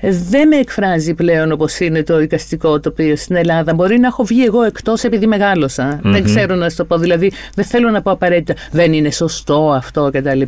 δεν 0.00 0.48
με 0.48 0.56
εκφράζει 0.56 1.14
πλέον 1.14 1.52
όπως 1.52 1.78
είναι 1.78 2.02
το 2.02 2.18
δικαστικό 2.18 2.80
τοπίο 2.80 3.16
στην 3.16 3.36
Ελλάδα. 3.36 3.74
Μπορεί 3.74 3.98
να 3.98 4.06
έχω 4.06 4.24
βγει 4.24 4.44
εγώ 4.44 4.62
εκτός 4.62 5.04
επειδή 5.04 5.28
Δεν 6.02 6.24
ξέρω 6.24 6.54
να 6.54 6.70
σου 6.70 6.76
το 6.76 6.84
πω. 6.84 6.98
Δηλαδή, 6.98 7.32
δεν 7.54 7.64
θέλω 7.64 7.90
να 7.90 8.02
πω 8.02 8.10
απαραίτητα 8.10 8.60
δεν 8.70 8.92
είναι 8.92 9.10
σωστό 9.10 9.72
αυτό 9.72 10.10
κτλ 10.12 10.42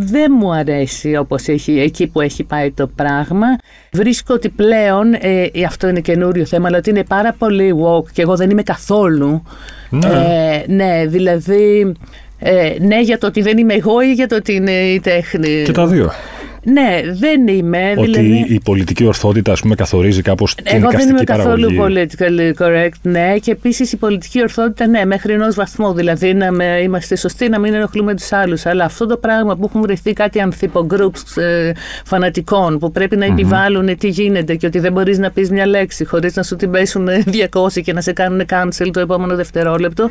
δεν 0.00 0.32
μου 0.38 0.52
αρέσει 0.52 1.16
όπως 1.16 1.48
έχει, 1.48 1.80
εκεί 1.80 2.06
που 2.06 2.20
έχει 2.20 2.44
πάει 2.44 2.70
το 2.70 2.86
πράγμα. 2.86 3.46
Βρίσκω 3.92 4.34
ότι 4.34 4.48
πλέον, 4.48 5.14
ε, 5.14 5.50
αυτό 5.66 5.88
είναι 5.88 6.00
καινούριο 6.00 6.44
θέμα, 6.44 6.66
αλλά 6.68 6.78
ότι 6.78 6.90
είναι 6.90 7.04
πάρα 7.04 7.34
πολύ 7.38 7.74
woke 7.84 8.10
και 8.12 8.22
εγώ 8.22 8.36
δεν 8.36 8.50
είμαι 8.50 8.62
καθόλου. 8.62 9.42
Ναι, 9.90 10.08
ε, 10.08 10.72
ναι 10.72 11.06
δηλαδή, 11.06 11.92
ε, 12.38 12.74
ναι 12.80 13.00
για 13.00 13.18
το 13.18 13.26
ότι 13.26 13.42
δεν 13.42 13.58
είμαι 13.58 13.74
εγώ 13.74 14.00
ή 14.00 14.12
για 14.12 14.28
το 14.28 14.36
ότι 14.36 14.52
είναι 14.54 14.72
η 14.72 15.00
τέχνη. 15.00 15.62
Και 15.64 15.72
τα 15.72 15.86
δύο. 15.86 16.10
Ναι, 16.64 17.00
δεν 17.12 17.46
είμαι. 17.46 17.94
Ότι 17.96 18.10
δηλαδή... 18.10 18.54
η 18.54 18.60
πολιτική 18.64 19.04
ορθότητα, 19.04 19.52
ας 19.52 19.60
πούμε, 19.60 19.74
καθορίζει 19.74 20.22
κάπως 20.22 20.54
την 20.54 20.64
Εγώ 20.66 20.90
δεν 20.90 21.08
είμαι 21.08 21.24
καθόλου 21.24 21.68
politically 21.80 22.52
correct, 22.58 23.00
ναι. 23.02 23.36
Και 23.40 23.50
επίσης 23.50 23.92
η 23.92 23.96
πολιτική 23.96 24.40
ορθότητα, 24.42 24.86
ναι, 24.86 25.04
μέχρι 25.04 25.32
ενός 25.32 25.54
βαθμού. 25.54 25.92
Δηλαδή 25.92 26.34
να 26.34 26.52
με, 26.52 26.80
είμαστε 26.82 27.16
σωστοί, 27.16 27.48
να 27.48 27.58
μην 27.58 27.74
ενοχλούμε 27.74 28.14
τους 28.14 28.32
άλλους. 28.32 28.66
Αλλά 28.66 28.84
αυτό 28.84 29.06
το 29.06 29.16
πράγμα 29.16 29.56
που 29.56 29.64
έχουν 29.68 29.80
βρεθεί 29.80 30.12
κάτι 30.12 30.40
ανθιπογκρουπς 30.40 31.36
ε, 31.36 31.72
φανατικών 32.04 32.78
που 32.78 32.92
πρέπει 32.92 33.16
να 33.16 33.24
επιβάλλουν 33.24 33.96
τι 33.96 34.08
γίνεται 34.08 34.54
και 34.54 34.66
ότι 34.66 34.78
δεν 34.78 34.92
μπορείς 34.92 35.18
να 35.18 35.30
πεις 35.30 35.50
μια 35.50 35.66
λέξη 35.66 36.04
χωρίς 36.04 36.34
να 36.34 36.42
σου 36.42 36.56
την 36.56 36.70
πέσουν 36.70 37.08
200 37.50 37.82
και 37.82 37.92
να 37.92 38.00
σε 38.00 38.12
κάνουν 38.12 38.42
cancel 38.50 38.88
το 38.92 39.00
επόμενο 39.00 39.36
δευτερόλεπτο. 39.36 40.08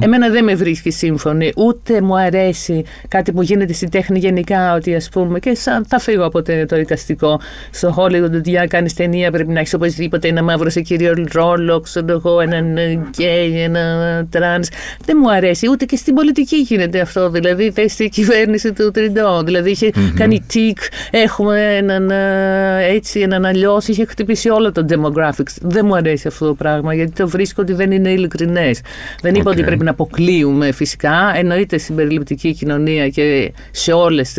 Εμένα 0.00 0.28
δεν 0.28 0.44
με 0.44 0.54
βρίσκει 0.54 0.90
σύμφωνη. 0.90 1.52
Ούτε 1.56 2.00
μου 2.00 2.18
αρέσει 2.18 2.84
κάτι 3.08 3.32
που 3.32 3.42
γίνεται 3.42 3.72
στην 3.72 3.90
τέχνη 3.90 4.18
γενικά, 4.18 4.74
ότι 4.74 4.94
ας 4.94 5.08
πούμε 5.08 5.38
και 5.38 5.54
σαν 5.54 5.84
θα 5.88 5.98
φύγω 5.98 6.24
από 6.24 6.42
το 6.42 6.76
δικαστικό. 6.76 7.40
Στο 7.70 7.94
Hollywood, 7.98 8.32
ότι 8.34 8.50
για 8.50 8.60
να 8.60 8.66
κάνεις 8.66 8.94
ταινία 8.94 9.30
πρέπει 9.30 9.52
να 9.52 9.60
έχεις 9.60 9.74
οπωσδήποτε 9.74 10.28
ένα 10.28 10.42
μαύρο 10.42 10.70
σε 10.70 10.80
κύριο 10.80 11.14
ρόλο, 11.32 11.80
ξέρω 11.80 12.06
εγώ, 12.08 12.40
έναν 12.40 12.78
γκέι, 13.10 13.60
ένα 13.62 14.26
τρανς. 14.30 14.68
Δεν 15.04 15.16
μου 15.20 15.32
αρέσει. 15.32 15.68
Ούτε 15.70 15.84
και 15.84 15.96
στην 15.96 16.14
πολιτική 16.14 16.56
γίνεται 16.56 17.00
αυτό. 17.00 17.30
Δηλαδή, 17.30 17.70
θες 17.70 17.98
η 17.98 18.08
κυβέρνηση 18.08 18.72
του 18.72 18.90
Τριντό. 18.90 19.42
Δηλαδή, 19.42 19.70
είχε 19.70 19.90
mm-hmm. 19.94 20.12
κάνει 20.14 20.44
τικ, 20.46 20.78
έχουμε 21.10 21.76
έναν 21.76 22.10
έτσι, 22.80 23.20
έναν 23.20 23.44
αλλιώς. 23.44 23.88
Είχε 23.88 24.04
χτυπήσει 24.04 24.48
όλο 24.48 24.72
το 24.72 24.84
demographics. 24.88 25.54
Δεν 25.60 25.86
μου 25.86 25.96
αρέσει 25.96 26.28
αυτό 26.28 26.46
το 26.46 26.54
πράγμα, 26.54 26.94
γιατί 26.94 27.12
το 27.12 27.28
βρίσκω 27.28 27.62
ότι 27.62 27.72
δεν 27.72 27.90
είναι 27.90 28.10
ειλικρινές. 28.10 28.80
Δεν 29.22 29.34
είπα 29.34 29.50
ότι 29.50 29.62
πρέπει 29.62 29.84
να 29.84 29.90
αποκλείουμε 29.90 30.72
φυσικά. 30.72 31.32
Εννοείται 31.36 31.78
συμπεριληπτική 31.78 32.52
κοινωνία 32.54 33.08
και 33.08 33.52
σε 33.70 33.92
όλες 33.92 34.34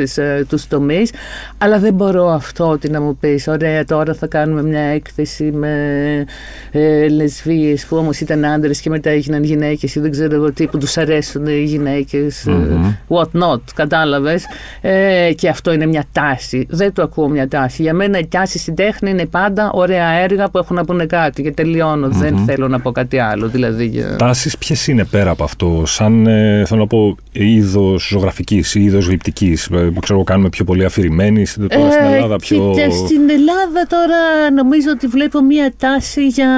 τους 0.48 0.68
τομείς. 0.68 1.12
Αλλά 1.58 1.80
δεν 1.80 1.94
μπορώ 1.94 2.28
αυτό 2.28 2.68
ότι 2.68 2.90
να 2.90 3.02
μου 3.02 3.18
πεις 3.18 3.48
ωραία 3.48 3.86
τώρα 3.86 4.14
θα 4.14 4.28
κάνουμε 4.28 4.64
μια 4.64 4.82
έκθεση 4.82 5.44
με 5.44 6.26
ε, 6.72 7.08
λεσβείες 7.08 7.86
που 7.86 7.98
όμως 7.98 8.20
ήταν 8.20 8.46
άντρες 8.46 8.82
και 8.82 8.90
μετά 8.90 9.10
έγιναν 9.10 9.44
γυναίκες 9.44 9.96
ή 9.96 10.00
δεν 10.00 10.12
ξέρω 10.12 10.36
εγώ 10.36 10.52
τι 10.52 10.68
που 10.68 10.78
τους 10.78 10.98
αρέσουν 10.98 11.46
οι 11.46 11.64
γυναίκες 11.64 12.46
mm-hmm. 12.48 12.96
what 13.08 13.42
not 13.42 13.62
κατάλαβες. 13.76 14.46
Ε, 14.82 15.32
και 15.36 15.50
αυτό 15.50 15.74
είναι 15.74 15.86
μια 15.86 16.04
τάση. 16.12 16.66
Δεν 16.70 16.94
το 16.94 17.02
ακούω 17.02 17.28
μια 17.28 17.48
τάση. 17.48 17.82
Για 17.82 17.94
μένα 17.94 18.20
η 18.20 18.28
τάση 18.28 18.60
στην 18.60 18.76
τέχνη 18.76 19.10
είναι 19.10 19.26
πάντα 19.26 19.72
ωραία 19.74 20.10
έργα 20.10 20.50
που 20.50 20.58
έχουν 20.58 20.76
να 20.76 20.86
πούνε 20.86 21.06
κάτι. 21.06 21.44
Και 21.44 21.52
τελειώνω. 21.52 22.08
Mm-hmm. 22.08 22.12
δεν 22.12 22.38
θέλω 22.38 22.68
να 22.68 22.80
πω 22.80 22.92
κάτι 22.92 23.20
άλλο 23.20 23.48
δηλαδή, 23.48 24.06
Τάσεις 24.18 24.58
ποιες 24.58 24.88
είναι 24.88 25.06
πέρα 25.06 25.32
από 25.32 25.44
αυτό 25.44 25.84
σαν 25.86 26.28
ε, 26.28 26.64
θέλω 26.66 26.80
να 26.80 26.88
πω 26.88 27.18
είδος 27.32 28.08
ζωγραφικής 28.08 28.76
ή 28.76 28.84
είδος 28.84 29.08
γλυπτικής. 29.08 29.66
Ε, 29.66 29.78
που 29.78 30.00
ξέρω 30.00 30.24
κάνουμε 30.24 30.50
πιο 30.50 30.66
πολύ 30.66 30.86
αφηρημένοι 31.30 31.68
τώρα 31.70 31.92
στην 31.92 32.04
ε, 32.04 32.16
Ελλάδα 32.16 32.36
πιο... 32.36 32.72
Κοίτα, 32.76 32.92
στην 32.92 33.30
Ελλάδα 33.30 33.88
τώρα 33.88 34.52
νομίζω 34.52 34.92
ότι 34.92 35.08
βλέπω 35.08 35.42
μία 35.42 35.74
τάση 35.78 36.28
για 36.28 36.50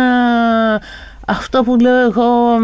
αυτό 1.27 1.63
που 1.63 1.75
λέω 1.75 1.99
εγώ 1.99 2.57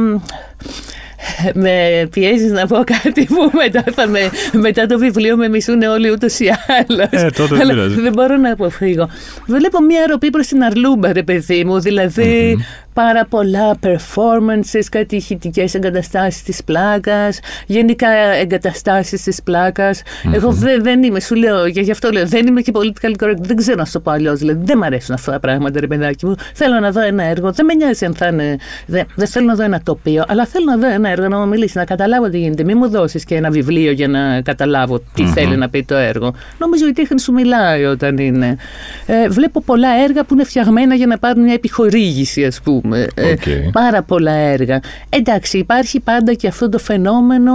με 1.54 2.08
πιέζεις 2.12 2.52
να 2.52 2.68
πω 2.68 2.84
κάτι 2.84 3.26
που 3.26 3.52
μετά, 3.54 3.84
θα 3.96 4.08
με, 4.08 4.20
μετά 4.52 4.86
το 4.86 4.98
βιβλίο 4.98 5.38
με 5.38 5.50
μισούν 5.50 5.82
όλοι 5.82 6.12
ούτως 6.12 6.40
ή 6.40 6.46
άλλως. 6.78 7.24
Ε, 7.24 7.30
τότε 7.36 7.58
Αλλά 7.62 7.88
δεν 7.88 8.14
μπορώ 8.14 8.38
να 8.38 8.52
αποφύγω. 8.52 9.10
Βλέπω 9.46 9.82
μια 9.82 10.06
ροπή 10.10 10.30
προς 10.30 10.48
την 10.48 10.64
Αρλούμπα, 10.64 11.14
ρε 11.14 11.24
παιδί 11.24 11.64
μου. 11.66 11.82
δηλαδη 11.82 12.58
πάρα 12.94 13.26
πολλά 13.30 13.78
performances, 13.84 14.84
κάτι 14.92 15.16
ηχητικές 15.16 15.74
εγκαταστάσεις 15.74 16.44
της 16.44 16.64
πλάκας, 16.64 17.40
γενικά 17.66 18.10
εγκαταστάσεις 18.42 19.24
της 19.24 19.44
πλακας 19.44 20.02
Εγώ 20.34 20.52
δεν, 20.52 20.84
δεν 20.84 21.04
είμαι, 21.04 21.20
σου 21.20 21.36
λέω, 21.36 21.70
και 21.70 21.82
γι' 21.82 21.92
αυτό 21.92 22.10
λέω, 22.12 22.28
δεν 22.28 22.48
είμαι 22.48 22.62
και 22.62 22.72
political 22.76 23.24
correct, 23.24 23.38
δεν 23.40 23.56
ξέρω 23.56 23.78
να 23.78 23.86
σου 23.86 23.92
το 23.92 24.00
πω 24.00 24.12
αλλιώς, 24.12 24.40
δηλαδή 24.40 24.66
δεν 24.66 24.78
μου 24.78 24.86
αρέσουν 24.86 25.16
αυτά 25.16 25.32
τα 25.32 25.40
πράγματα, 25.40 25.80
ρε 25.80 25.88
παιδάκι 25.88 26.26
μου. 26.26 26.36
Θέλω 26.54 26.80
να 26.80 26.92
δω 26.92 27.02
ένα 27.02 27.24
έργο, 27.24 27.52
δεν 27.52 27.66
με 27.66 27.74
νοιάζει 27.74 28.06
αν 28.06 28.16
θα 28.16 28.28
είναι, 28.28 28.56
δεν, 28.86 29.06
δεν 29.16 29.28
θέλω 29.28 29.46
να 29.46 29.56
δω 29.56 29.64
ένα 29.64 29.82
τοπίο, 29.84 30.24
αλλά 30.28 30.46
θέλω 30.46 30.66
να 30.66 30.78
δω 30.78 30.88
ένα 30.88 31.10
έργο, 31.10 31.17
έργο 31.24 31.36
να 31.36 31.40
μου 31.40 31.48
μιλήσει, 31.48 31.78
να 31.78 31.86
καταλάβω 31.86 32.30
τι 32.30 32.40
γίνεται. 32.40 32.64
Μην 32.64 32.78
μου 32.80 32.90
δώσεις 32.90 33.24
και 33.24 33.36
ένα 33.36 33.50
βιβλίο 33.50 33.92
για 33.92 34.08
να 34.08 34.42
καταλάβω 34.42 35.02
τι 35.14 35.26
θέλει 35.26 35.58
να 35.58 35.70
πει 35.70 35.84
το 35.84 35.96
έργο. 35.96 36.34
Νομίζω 36.58 36.88
η 36.88 36.92
τέχνη 36.92 37.20
σου 37.20 37.32
μιλάει 37.32 37.84
όταν 37.86 38.18
είναι. 38.18 38.58
Ε, 39.06 39.30
βλέπω 39.30 39.62
πολλά 39.62 39.90
έργα 40.04 40.24
που 40.24 40.34
είναι 40.34 40.44
φτιαγμένα 40.44 40.96
για 40.96 41.08
να 41.08 41.18
πάρουν 41.18 41.44
μια 41.44 41.54
επιχορήγηση, 41.54 42.46
ας 42.46 42.62
πούμε. 42.62 43.08
Ε, 43.16 43.34
πάρα 43.72 44.02
πολλά 44.02 44.32
έργα. 44.32 44.80
Εντάξει, 45.10 45.58
υπάρχει 45.58 46.00
πάντα 46.00 46.34
και 46.34 46.48
αυτό 46.48 46.70
το 46.70 46.78
φαινόμενο 46.78 47.52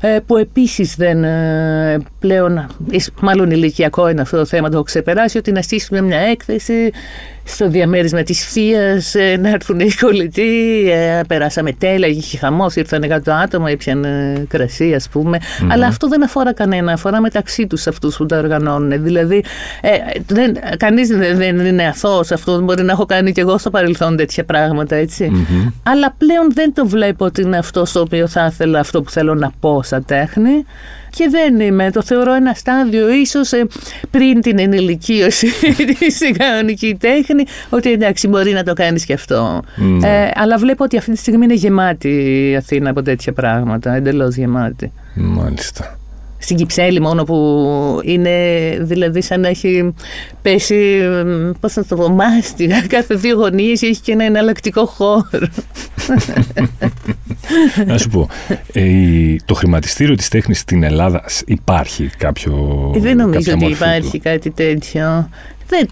ε, 0.00 0.18
που 0.26 0.36
επίσης 0.36 0.94
δεν 0.96 1.24
ε, 1.24 1.98
πλέον. 2.18 2.66
Μάλλον 3.20 3.50
ηλικιακό 3.50 4.08
είναι 4.08 4.20
αυτό 4.20 4.36
το 4.36 4.44
θέμα, 4.44 4.68
το 4.68 4.74
έχω 4.74 4.84
ξεπεράσει, 4.84 5.38
ότι 5.38 5.52
να 5.52 5.62
στήσουμε 5.62 6.00
μια 6.00 6.18
έκθεση 6.18 6.90
στο 7.44 7.68
διαμέρισμα 7.68 8.22
της 8.22 8.52
Θείας 8.52 9.14
ε, 9.14 9.36
να 9.36 9.48
έρθουν 9.48 9.80
οι 9.80 9.90
κολλητοί. 10.00 10.84
Ε, 10.90 11.20
περάσαμε 11.28 11.72
τέλεια, 11.72 12.08
είχε 12.08 12.38
χαμός, 12.38 12.74
ήρθαν 12.92 13.22
100 13.24 13.30
άτομα, 13.42 13.70
ήπιαν 13.70 14.04
ε, 14.04 14.44
κρασί 14.48 14.94
ας 14.94 15.08
πούμε. 15.08 15.38
Αλλά 15.70 15.86
αυτό 15.86 16.08
δεν 16.08 16.24
αφορά 16.24 16.52
κανένα, 16.52 16.92
αφορά 16.92 17.20
μεταξύ 17.20 17.66
τους 17.66 17.86
αυτούς 17.86 18.16
που 18.16 18.26
τα 18.26 18.38
οργανώνουν. 18.38 19.02
Δηλαδή, 19.02 19.44
ε, 19.80 19.90
δεν, 20.26 20.56
κανείς 20.76 21.08
δεν, 21.08 21.36
δεν 21.36 21.58
είναι 21.58 21.86
αθώος 21.86 22.30
αυτός, 22.30 22.60
μπορεί 22.60 22.82
να 22.82 22.92
έχω 22.92 23.06
κάνει 23.06 23.32
και 23.32 23.40
εγώ 23.40 23.58
στο 23.58 23.70
παρελθόν 23.70 24.16
τέτοια 24.16 24.44
πράγματα, 24.44 24.96
Αλλά 25.82 26.14
πλέον 26.18 26.52
δεν 26.52 26.72
το 26.74 26.86
βλέπω 26.86 27.24
ότι 27.24 27.42
είναι 27.42 27.58
αυτό 27.58 27.84
στο 27.84 28.00
οποίο 28.00 28.26
θα 28.26 28.46
ήθελα, 28.46 28.80
αυτό 28.80 29.02
που 29.02 29.10
θέλω 29.10 29.34
να 29.34 29.50
πω 29.60 29.82
σαν 29.82 30.04
τέχνη 30.04 30.64
και 31.16 31.28
δεν 31.30 31.60
είμαι. 31.60 31.90
Το 31.90 32.02
θεωρώ 32.02 32.32
ένα 32.34 32.54
στάδιο 32.54 33.12
ίσως 33.12 33.52
ε, 33.52 33.66
πριν 34.10 34.40
την 34.40 34.58
ενηλικίωση 34.58 35.46
τη 36.18 36.32
κανονική 36.32 36.96
τέχνη 37.00 37.44
ότι 37.70 37.92
εντάξει 37.92 38.28
μπορεί 38.28 38.52
να 38.52 38.62
το 38.62 38.72
κάνεις 38.72 39.04
και 39.04 39.12
αυτό. 39.12 39.62
Ναι. 39.76 40.08
Ε, 40.08 40.30
αλλά 40.34 40.58
βλέπω 40.58 40.84
ότι 40.84 40.96
αυτή 40.96 41.10
τη 41.10 41.18
στιγμή 41.18 41.44
είναι 41.44 41.54
γεμάτη 41.54 42.08
η 42.50 42.56
Αθήνα 42.56 42.90
από 42.90 43.02
τέτοια 43.02 43.32
πράγματα, 43.32 43.94
εντελώς 43.94 44.36
γεμάτη. 44.36 44.92
Μάλιστα 45.14 45.98
στην 46.38 46.56
Κυψέλη 46.56 47.00
μόνο 47.00 47.24
που 47.24 48.00
είναι 48.02 48.30
δηλαδή 48.80 49.22
σαν 49.22 49.40
να 49.40 49.48
έχει 49.48 49.94
πέσει 50.42 51.00
πώς 51.60 51.74
να 51.74 51.84
το 51.84 51.96
πω 51.96 52.08
μάστιγα 52.08 52.86
κάθε 52.86 53.14
δύο 53.14 53.36
γωνίες 53.36 53.82
έχει 53.82 54.00
και 54.00 54.12
ένα 54.12 54.24
εναλλακτικό 54.24 54.86
χώρο 54.86 55.22
Να 57.86 57.98
σου 57.98 58.08
πω 58.08 58.28
ε, 58.72 59.36
το 59.44 59.54
χρηματιστήριο 59.54 60.14
της 60.14 60.28
τέχνης 60.28 60.58
στην 60.58 60.82
Ελλάδα 60.82 61.24
υπάρχει 61.46 62.10
κάποιο 62.18 62.92
Δεν 62.96 63.16
νομίζω 63.16 63.52
ότι 63.52 63.64
υπάρχει 63.64 64.18
κάτι 64.18 64.50
τέτοιο 64.50 65.28
δεν, 65.68 65.88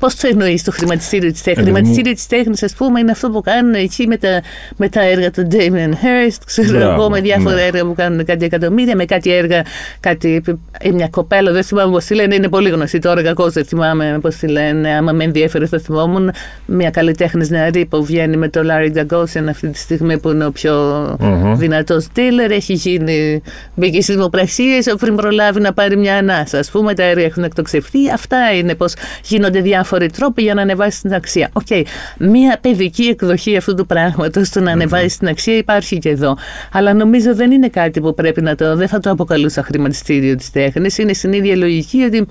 πώς 0.00 0.14
το 0.14 0.28
εννοείς 0.30 0.62
το 0.62 0.70
χρηματιστήριο 0.70 1.32
της 1.32 1.42
τέχνης; 1.42 1.64
Το 1.64 1.72
χρηματιστήριο 1.72 2.12
της 2.12 2.26
τέχνης, 2.26 2.62
ας 2.62 2.74
πούμε, 2.74 3.00
είναι 3.00 3.10
αυτό 3.10 3.30
που 3.30 3.40
κάνουν 3.40 3.74
εκεί 3.74 4.06
με 4.06 4.16
τα, 4.16 4.42
με 4.76 4.88
τα 4.88 5.02
έργα 5.02 5.30
του 5.30 5.46
Damien 5.50 5.90
Hirst, 5.90 6.38
ξέρω 6.46 6.80
εγώ, 6.80 7.10
με 7.10 7.20
διάφορα 7.20 7.54
ναι. 7.54 7.62
έργα 7.62 7.84
που 7.84 7.94
κάνουν 7.94 8.24
κάτι 8.24 8.44
εκατομμύρια, 8.44 8.96
με 8.96 9.04
κάτι 9.04 9.32
έργα, 9.32 9.62
κάτι, 10.00 10.42
ε, 10.78 10.90
μια 10.90 11.08
κοπέλα, 11.08 11.52
δεν 11.52 11.62
θυμάμαι 11.62 11.92
πώς 11.92 12.04
τη 12.04 12.14
λένε, 12.14 12.34
είναι 12.34 12.48
πολύ 12.48 12.70
γνωστή 12.70 12.98
τώρα, 12.98 13.22
κακώς 13.22 13.52
δεν 13.52 13.64
θυμάμαι 13.64 14.18
πώς 14.22 14.36
τη 14.36 14.46
λένε, 14.46 14.90
άμα 14.90 15.12
με 15.12 15.24
ενδιαφέρει 15.24 15.66
θα 15.66 15.78
θυμόμουν, 15.78 16.30
μια 16.66 16.90
καλλιτέχνης 16.90 17.50
νεαρή 17.50 17.86
που 17.86 18.04
βγαίνει 18.04 18.36
με 18.36 18.48
το 18.48 18.60
Larry 18.64 18.96
Gagosian 18.96 19.44
αυτή 19.48 19.68
τη 19.68 19.78
στιγμή 19.78 20.18
που 20.18 20.28
είναι 20.28 20.44
ο 20.44 20.50
πιο 20.50 21.04
uh-huh. 21.20 21.54
δυνατός 21.56 22.06
dealer, 22.16 22.50
έχει 22.50 22.72
γίνει, 22.72 23.42
μπήκε 23.74 24.00
στις 24.00 24.14
δημοπρασίες 24.14 24.94
πριν 24.98 25.16
προλάβει 25.16 25.60
να 25.60 25.72
πάρει 25.72 25.96
μια 25.96 26.16
ανάσα, 26.16 26.58
ας 26.58 26.70
πούμε, 26.70 26.94
τα 26.94 27.02
έργα 27.02 27.24
έχουν 27.24 27.44
εκτοξευθεί, 27.44 28.10
αυτά 28.14 28.52
είναι 28.54 28.74
πώς 28.74 28.94
γίνονται 29.24 29.60
διάφοροι 29.60 30.10
τρόποι 30.10 30.42
για 30.42 30.54
να 30.54 30.62
ανεβάσει 30.62 31.00
την 31.00 31.14
αξία. 31.14 31.48
Οκ, 31.52 31.66
okay. 31.68 31.82
μία 32.18 32.58
παιδική 32.60 33.02
εκδοχή 33.02 33.56
αυτού 33.56 33.74
του 33.74 33.86
πράγματος, 33.86 34.50
το 34.50 34.60
να 34.60 34.70
ανεβάσει 34.70 35.18
την 35.18 35.28
αξία, 35.28 35.56
υπάρχει 35.56 35.98
και 35.98 36.08
εδώ. 36.08 36.36
Αλλά 36.72 36.94
νομίζω 36.94 37.34
δεν 37.34 37.50
είναι 37.50 37.68
κάτι 37.68 38.00
που 38.00 38.14
πρέπει 38.14 38.42
να 38.42 38.54
το. 38.54 38.76
Δεν 38.76 38.88
θα 38.88 39.00
το 39.00 39.10
αποκαλούσα 39.10 39.62
χρηματιστήριο 39.62 40.34
της 40.34 40.50
τέχνης. 40.50 40.98
Είναι 40.98 41.12
στην 41.12 41.32
ίδια 41.32 41.56
λογική 41.56 42.02
ότι 42.02 42.26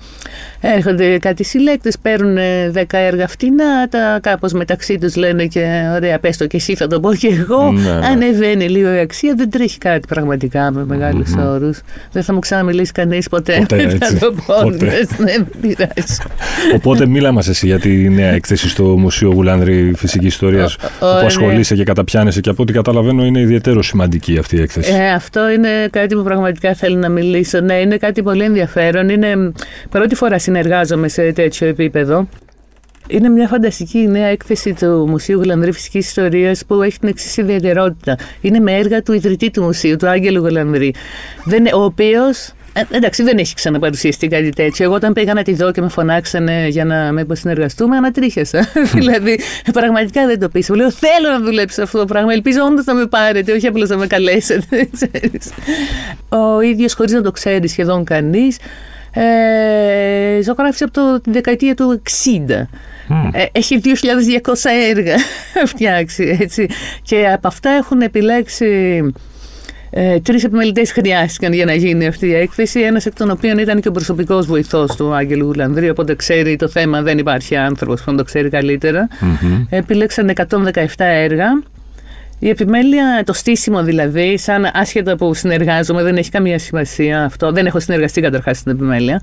έρχονται 0.60 1.18
κάτι 1.18 1.44
συλλέκτες, 1.44 1.98
παίρνουν 1.98 2.36
10 2.74 2.84
έργα 2.90 3.26
φτηνά, 3.28 3.88
τα 3.88 4.18
κάπως 4.22 4.52
μεταξύ 4.52 4.98
τους 4.98 5.16
λένε 5.16 5.46
και 5.46 5.90
ωραία, 5.94 6.18
πες 6.18 6.36
το 6.36 6.46
και 6.46 6.56
εσύ, 6.56 6.74
θα 6.74 6.86
το 6.86 7.00
πω 7.00 7.14
και 7.14 7.28
εγώ. 7.28 7.72
Ναι, 7.72 7.80
ναι. 7.80 8.06
Ανεβαίνει 8.06 8.68
λίγο 8.68 8.94
η 8.94 8.98
αξία, 8.98 9.34
δεν 9.36 9.50
τρέχει 9.50 9.78
κάτι 9.78 10.06
πραγματικά 10.06 10.70
με 10.72 10.84
μεγάλους 10.84 11.30
mm-hmm. 11.36 11.52
όρους. 11.52 11.80
Δεν 12.12 12.22
θα 12.22 12.32
μου 12.32 12.38
ξαναμιλήσει 12.38 12.92
κανείς 12.92 13.28
ποτέ. 13.28 13.64
ποτέ 13.68 13.88
θα 14.00 14.18
το 14.18 14.34
πω. 14.46 14.70
Δεν 15.18 15.48
πειράζει. 15.60 16.16
Οπότε 16.76 17.06
μίλα 17.06 17.32
μας 17.32 17.48
εσύ 17.48 17.66
για 17.66 17.78
τη 17.78 18.08
νέα 18.08 18.30
έκθεση 18.30 18.68
στο 18.68 18.84
Μουσείο 18.84 19.30
Γουλάνδρη 19.32 19.92
Φυσικής 19.96 20.28
Ιστορίας 20.28 20.76
που 20.76 21.06
ναι. 21.20 21.26
ασχολείσαι 21.26 21.74
και 21.74 21.84
καταπιάνεσαι 21.84 22.40
και 22.40 22.50
από 22.50 22.62
ό,τι 22.62 22.72
καταλαβαίνω 22.72 23.24
είναι 23.24 23.40
ιδιαίτερο 23.40 23.82
σημαντική 23.82 24.38
αυτή 24.38 24.56
η 24.56 24.60
έκθεση. 24.60 24.92
Ε, 24.92 25.12
αυτό 25.12 25.50
είναι 25.50 25.88
κάτι 25.90 26.14
που 26.14 26.22
πραγματικά 26.22 26.74
θέλω 26.74 26.96
να 26.96 27.08
μιλήσω. 27.08 27.60
Ναι, 27.60 27.74
είναι 27.74 27.96
κάτι 27.96 28.22
πολύ 28.22 28.42
ενδιαφέρον. 28.44 29.08
Είναι 29.08 29.52
πρώτη 29.90 30.14
φορά 30.14 30.38
συνεργάζομαι 30.38 31.08
σε 31.08 31.32
τέτοιο 31.32 31.66
επίπεδο. 31.68 32.28
Είναι 33.08 33.28
μια 33.28 33.48
φανταστική 33.48 33.98
νέα 33.98 34.26
έκθεση 34.26 34.72
του 34.72 35.06
Μουσείου 35.08 35.38
Γουλανδρή 35.38 35.72
Φυσικής 35.72 36.06
Ιστορίας 36.06 36.64
που 36.66 36.82
έχει 36.82 36.98
την 36.98 37.08
εξής 37.08 37.36
ιδιαιτερότητα. 37.36 38.18
Είναι 38.40 38.58
με 38.58 38.72
έργα 38.72 39.02
του 39.02 39.12
ιδρυτή 39.12 39.50
του 39.50 39.62
Μουσείου, 39.62 39.96
του 39.96 40.08
Άγγελου 40.08 40.40
Γουλανδρή. 40.40 40.94
Ο 41.74 41.82
οποίος 41.82 42.38
ε, 42.48 42.52
εντάξει, 42.90 43.22
δεν 43.22 43.38
έχει 43.38 43.54
ξαναπαρουσιαστεί 43.54 44.28
κάτι 44.28 44.50
τέτοιο. 44.50 44.84
Εγώ 44.84 44.94
όταν 44.94 45.12
πήγα 45.12 45.34
να 45.34 45.42
τη 45.42 45.54
δω 45.54 45.72
και 45.72 45.80
με 45.80 45.88
φωνάξανε 45.88 46.66
για 46.68 46.84
να 46.84 47.12
με 47.12 47.26
συνεργαστούμε, 47.32 47.96
ανατρίχιασα. 47.96 48.68
δηλαδή, 48.94 49.40
πραγματικά 49.72 50.26
δεν 50.26 50.40
το 50.40 50.48
πείσω. 50.48 50.74
Λέω, 50.74 50.90
θέλω 50.90 51.30
να 51.30 51.40
δουλέψω 51.40 51.82
αυτό 51.82 51.98
το 51.98 52.04
πράγμα. 52.04 52.32
Ελπίζω 52.32 52.62
όντως 52.62 52.84
να 52.84 52.94
με 52.94 53.06
πάρετε, 53.06 53.52
όχι 53.52 53.66
απλώς 53.66 53.88
να 53.88 53.96
με 53.96 54.06
καλέσετε. 54.06 54.88
Ο 56.28 56.60
ίδιος, 56.60 56.94
χωρίς 56.94 57.12
να 57.12 57.22
το 57.22 57.30
ξέρει 57.30 57.68
σχεδόν 57.68 58.04
κανείς, 58.04 58.58
ε, 59.12 60.42
ζωγράφησε 60.42 60.84
από 60.84 60.92
το, 60.92 61.20
τη 61.20 61.30
δεκαετία 61.30 61.74
του 61.74 62.02
60. 62.48 62.66
Ε, 63.32 63.44
έχει 63.52 63.80
2.200 63.84 63.90
έργα 64.90 65.16
φτιάξει, 65.72 66.36
έτσι. 66.40 66.68
Και 67.02 67.28
από 67.28 67.48
αυτά 67.48 67.70
έχουν 67.70 68.00
επιλέξει 68.00 69.02
ε, 69.98 70.20
Τρεις 70.20 70.44
επιμελητές 70.44 70.92
χρειάστηκαν 70.92 71.52
για 71.52 71.64
να 71.64 71.74
γίνει 71.74 72.06
αυτή 72.06 72.26
η 72.26 72.34
έκθεση. 72.34 72.80
Ένας 72.80 73.06
εκ 73.06 73.14
των 73.14 73.30
οποίων 73.30 73.58
ήταν 73.58 73.80
και 73.80 73.88
ο 73.88 73.90
προσωπικός 73.90 74.46
βοηθός 74.46 74.96
του 74.96 75.14
Άγγελου 75.14 75.52
Λανδρίου, 75.52 75.88
οπότε 75.90 76.14
ξέρει 76.14 76.56
το 76.56 76.68
θέμα, 76.68 77.02
δεν 77.02 77.18
υπάρχει 77.18 77.56
άνθρωπος 77.56 78.02
που 78.02 78.10
να 78.10 78.16
το 78.16 78.24
ξέρει 78.24 78.48
καλύτερα. 78.48 79.08
Mm-hmm. 79.10 79.66
Επιλέξαν 79.70 80.32
117 80.48 80.84
έργα. 80.96 81.62
Η 82.38 82.48
επιμέλεια, 82.48 83.22
το 83.26 83.32
στήσιμο 83.32 83.82
δηλαδή, 83.82 84.38
σαν 84.38 84.70
άσχετα 84.72 85.16
που 85.16 85.34
συνεργάζομαι, 85.34 86.02
δεν 86.02 86.16
έχει 86.16 86.30
καμία 86.30 86.58
σημασία 86.58 87.24
αυτό. 87.24 87.52
Δεν 87.52 87.66
έχω 87.66 87.80
συνεργαστεί 87.80 88.20
καταρχάς 88.20 88.58
στην 88.58 88.72
επιμέλεια 88.72 89.20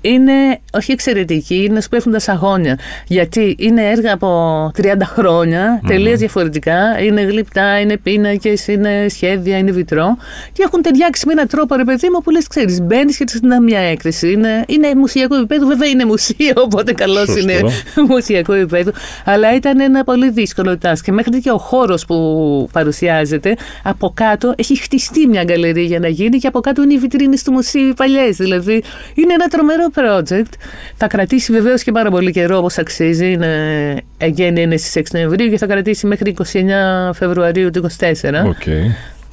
είναι 0.00 0.60
όχι 0.72 0.92
εξαιρετική, 0.92 1.64
είναι 1.64 1.80
σπέφτοντα 1.80 2.20
αγώνια. 2.26 2.78
Γιατί 3.06 3.56
είναι 3.58 3.90
έργα 3.90 4.12
από 4.12 4.70
30 4.76 4.84
χρόνια, 5.02 5.80
τελείως 5.86 6.18
διαφορετικά. 6.18 7.00
Είναι 7.00 7.20
γλυπτά, 7.20 7.80
είναι 7.80 7.96
πίνακες, 7.96 8.66
είναι 8.66 9.06
σχέδια, 9.08 9.58
είναι 9.58 9.70
βιτρό. 9.70 10.16
Και 10.52 10.62
έχουν 10.66 10.82
ταιριάξει 10.82 11.26
με 11.26 11.32
έναν 11.32 11.46
τρόπο, 11.46 11.74
ρε 11.74 11.84
παιδί 11.84 12.08
μου, 12.12 12.22
που 12.22 12.30
λες, 12.30 12.46
ξέρεις, 12.46 12.82
μπαίνεις 12.82 13.16
και 13.16 13.24
τη 13.24 13.38
μια 13.62 13.80
έκθεση. 13.80 14.32
Είναι, 14.32 14.64
είναι 14.68 14.94
μουσιακό 14.94 15.34
επίπεδο, 15.34 15.66
βέβαια 15.66 15.88
είναι 15.88 16.04
μουσείο, 16.04 16.52
οπότε 16.66 16.92
καλώς 16.92 17.36
είναι 17.36 17.60
μουσιακό 18.08 18.52
επίπεδο. 18.52 18.90
Αλλά 19.24 19.54
ήταν 19.54 19.80
ένα 19.80 20.04
πολύ 20.04 20.30
δύσκολο 20.30 20.78
task. 20.82 20.98
Και 21.02 21.12
μέχρι 21.12 21.40
και 21.40 21.50
ο 21.50 21.58
χώρος 21.58 22.04
που 22.04 22.68
παρουσιάζεται, 22.72 23.56
από 23.82 24.12
κάτω 24.14 24.54
έχει 24.56 24.76
χτιστεί 24.76 25.26
μια 25.26 25.44
γκαλερί 25.44 25.82
για 25.82 25.98
να 25.98 26.08
γίνει 26.08 26.38
και 26.38 26.46
από 26.46 26.60
κάτω 26.60 26.82
είναι 26.82 26.94
οι 26.94 26.98
βιτρίνες 26.98 27.42
του 27.42 27.52
μουσείου 27.52 27.88
οι 27.88 27.94
παλιές. 27.94 28.36
Δηλαδή 28.36 28.82
είναι 29.14 29.32
ένα 29.32 29.48
τρομερό 29.48 29.87
project. 29.94 30.52
Θα 30.96 31.06
κρατήσει 31.06 31.52
βεβαίως 31.52 31.82
και 31.82 31.92
πάρα 31.92 32.10
πολύ 32.10 32.32
καιρό 32.32 32.56
όπως 32.56 32.78
αξίζει. 32.78 33.32
Είναι, 33.32 33.96
εγγένεια 34.18 34.62
είναι 34.62 34.76
στις 34.76 34.96
6 34.96 35.02
Νοεμβρίου 35.12 35.50
και 35.50 35.58
θα 35.58 35.66
κρατήσει 35.66 36.06
μέχρι 36.06 36.34
29 36.52 37.10
Φεβρουαρίου 37.12 37.70
του 37.70 37.86
2024. 37.98 38.10
Okay. 38.22 38.82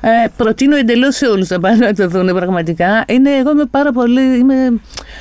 Ε, 0.08 0.28
προτείνω 0.38 0.76
εντελώς 0.76 1.15
σε 1.15 1.26
όλους 1.26 1.50
να 1.50 1.60
πάνε 1.60 1.76
να 1.76 1.94
το 1.94 2.08
δουν 2.08 2.28
πραγματικά. 2.28 3.06
Είναι, 3.08 3.30
εγώ 3.30 3.52
είμαι 3.52 3.65
πάρα 3.72 3.91
πολύ. 3.91 4.38
Είμαι, 4.38 4.56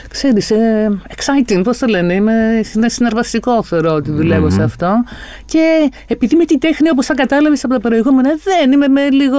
ξέρεις, 0.08 0.50
ε, 0.50 0.98
exciting, 1.08 1.60
πώς 1.64 1.78
το 1.78 1.86
λένε. 1.86 2.14
Είμαι, 2.14 2.62
είναι 2.76 2.88
συναρπαστικό 2.88 3.62
θεωρώ 3.62 3.92
ότι 3.92 4.10
δουλεύω 4.10 4.46
mm-hmm. 4.46 4.52
σε 4.52 4.62
αυτό. 4.62 5.04
Και 5.44 5.90
επειδή 6.08 6.36
με 6.36 6.44
την 6.44 6.58
τέχνη, 6.58 6.90
όπως 6.90 7.06
θα 7.06 7.14
κατάλαβες 7.14 7.64
από 7.64 7.74
τα 7.74 7.80
προηγούμενα, 7.80 8.28
δεν 8.44 8.72
είμαι 8.72 8.88
με 8.88 9.08
λίγο 9.10 9.38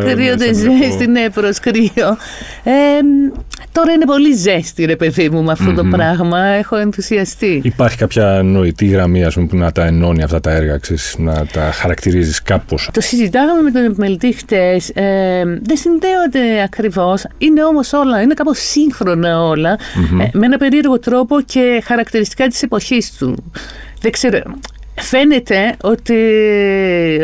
κρύο 0.00 0.34
ζέστη, 0.38 1.06
ναι, 1.06 1.30
προ 1.30 1.50
κρύο. 1.60 2.16
Ε, 2.64 2.72
τώρα 3.72 3.92
είναι 3.92 4.04
πολύ 4.04 4.34
ζέστη, 4.34 4.84
ρε 4.84 4.96
παιδί 4.96 5.30
μου, 5.30 5.42
με 5.42 5.52
αυτό 5.52 5.70
mm-hmm. 5.70 5.74
το 5.74 5.84
πράγμα. 5.84 6.38
Έχω 6.38 6.76
ενθουσιαστεί. 6.76 7.60
Υπάρχει 7.64 7.96
κάποια 7.96 8.40
νοητή 8.44 8.86
γραμμή, 8.86 9.24
ας 9.24 9.34
πούμε, 9.34 9.46
που 9.46 9.56
να 9.56 9.72
τα 9.72 9.84
ενώνει 9.84 10.22
αυτά 10.22 10.40
τα 10.40 10.50
έργα, 10.50 10.76
ξέρεις, 10.76 11.14
να 11.18 11.46
τα 11.52 11.60
χαρακτηρίζεις 11.72 12.42
κάπως; 12.42 12.88
Το 12.92 13.00
συζητάγαμε 13.00 13.62
με 13.62 13.70
τον 13.70 13.84
επιμελητή 13.84 14.32
ε, 14.94 15.44
δεν 15.44 15.76
συνδέονται 15.76 16.62
ακριβώς, 16.62 17.24
είναι 17.38 17.64
όμως 17.64 17.92
όλα, 17.92 18.20
είναι 18.20 18.34
κάπως 18.34 18.58
σύγχρονα 18.58 19.28
ε, 19.28 20.28
με 20.32 20.46
ένα 20.46 20.58
περίεργο 20.58 20.98
τρόπο 20.98 21.40
και 21.40 21.82
χαρακτηριστικά 21.84 22.46
της 22.46 22.62
εποχής 22.62 23.16
του. 23.16 23.52
Δεν 24.00 24.12
ξέρω, 24.12 24.40
φαίνεται 24.94 25.74
ότι 25.82 26.14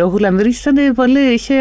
ο 0.04 0.06
Γουλανδρής 0.06 0.60
ήταν 0.60 0.94
πολύ, 0.94 1.32
είχε 1.32 1.54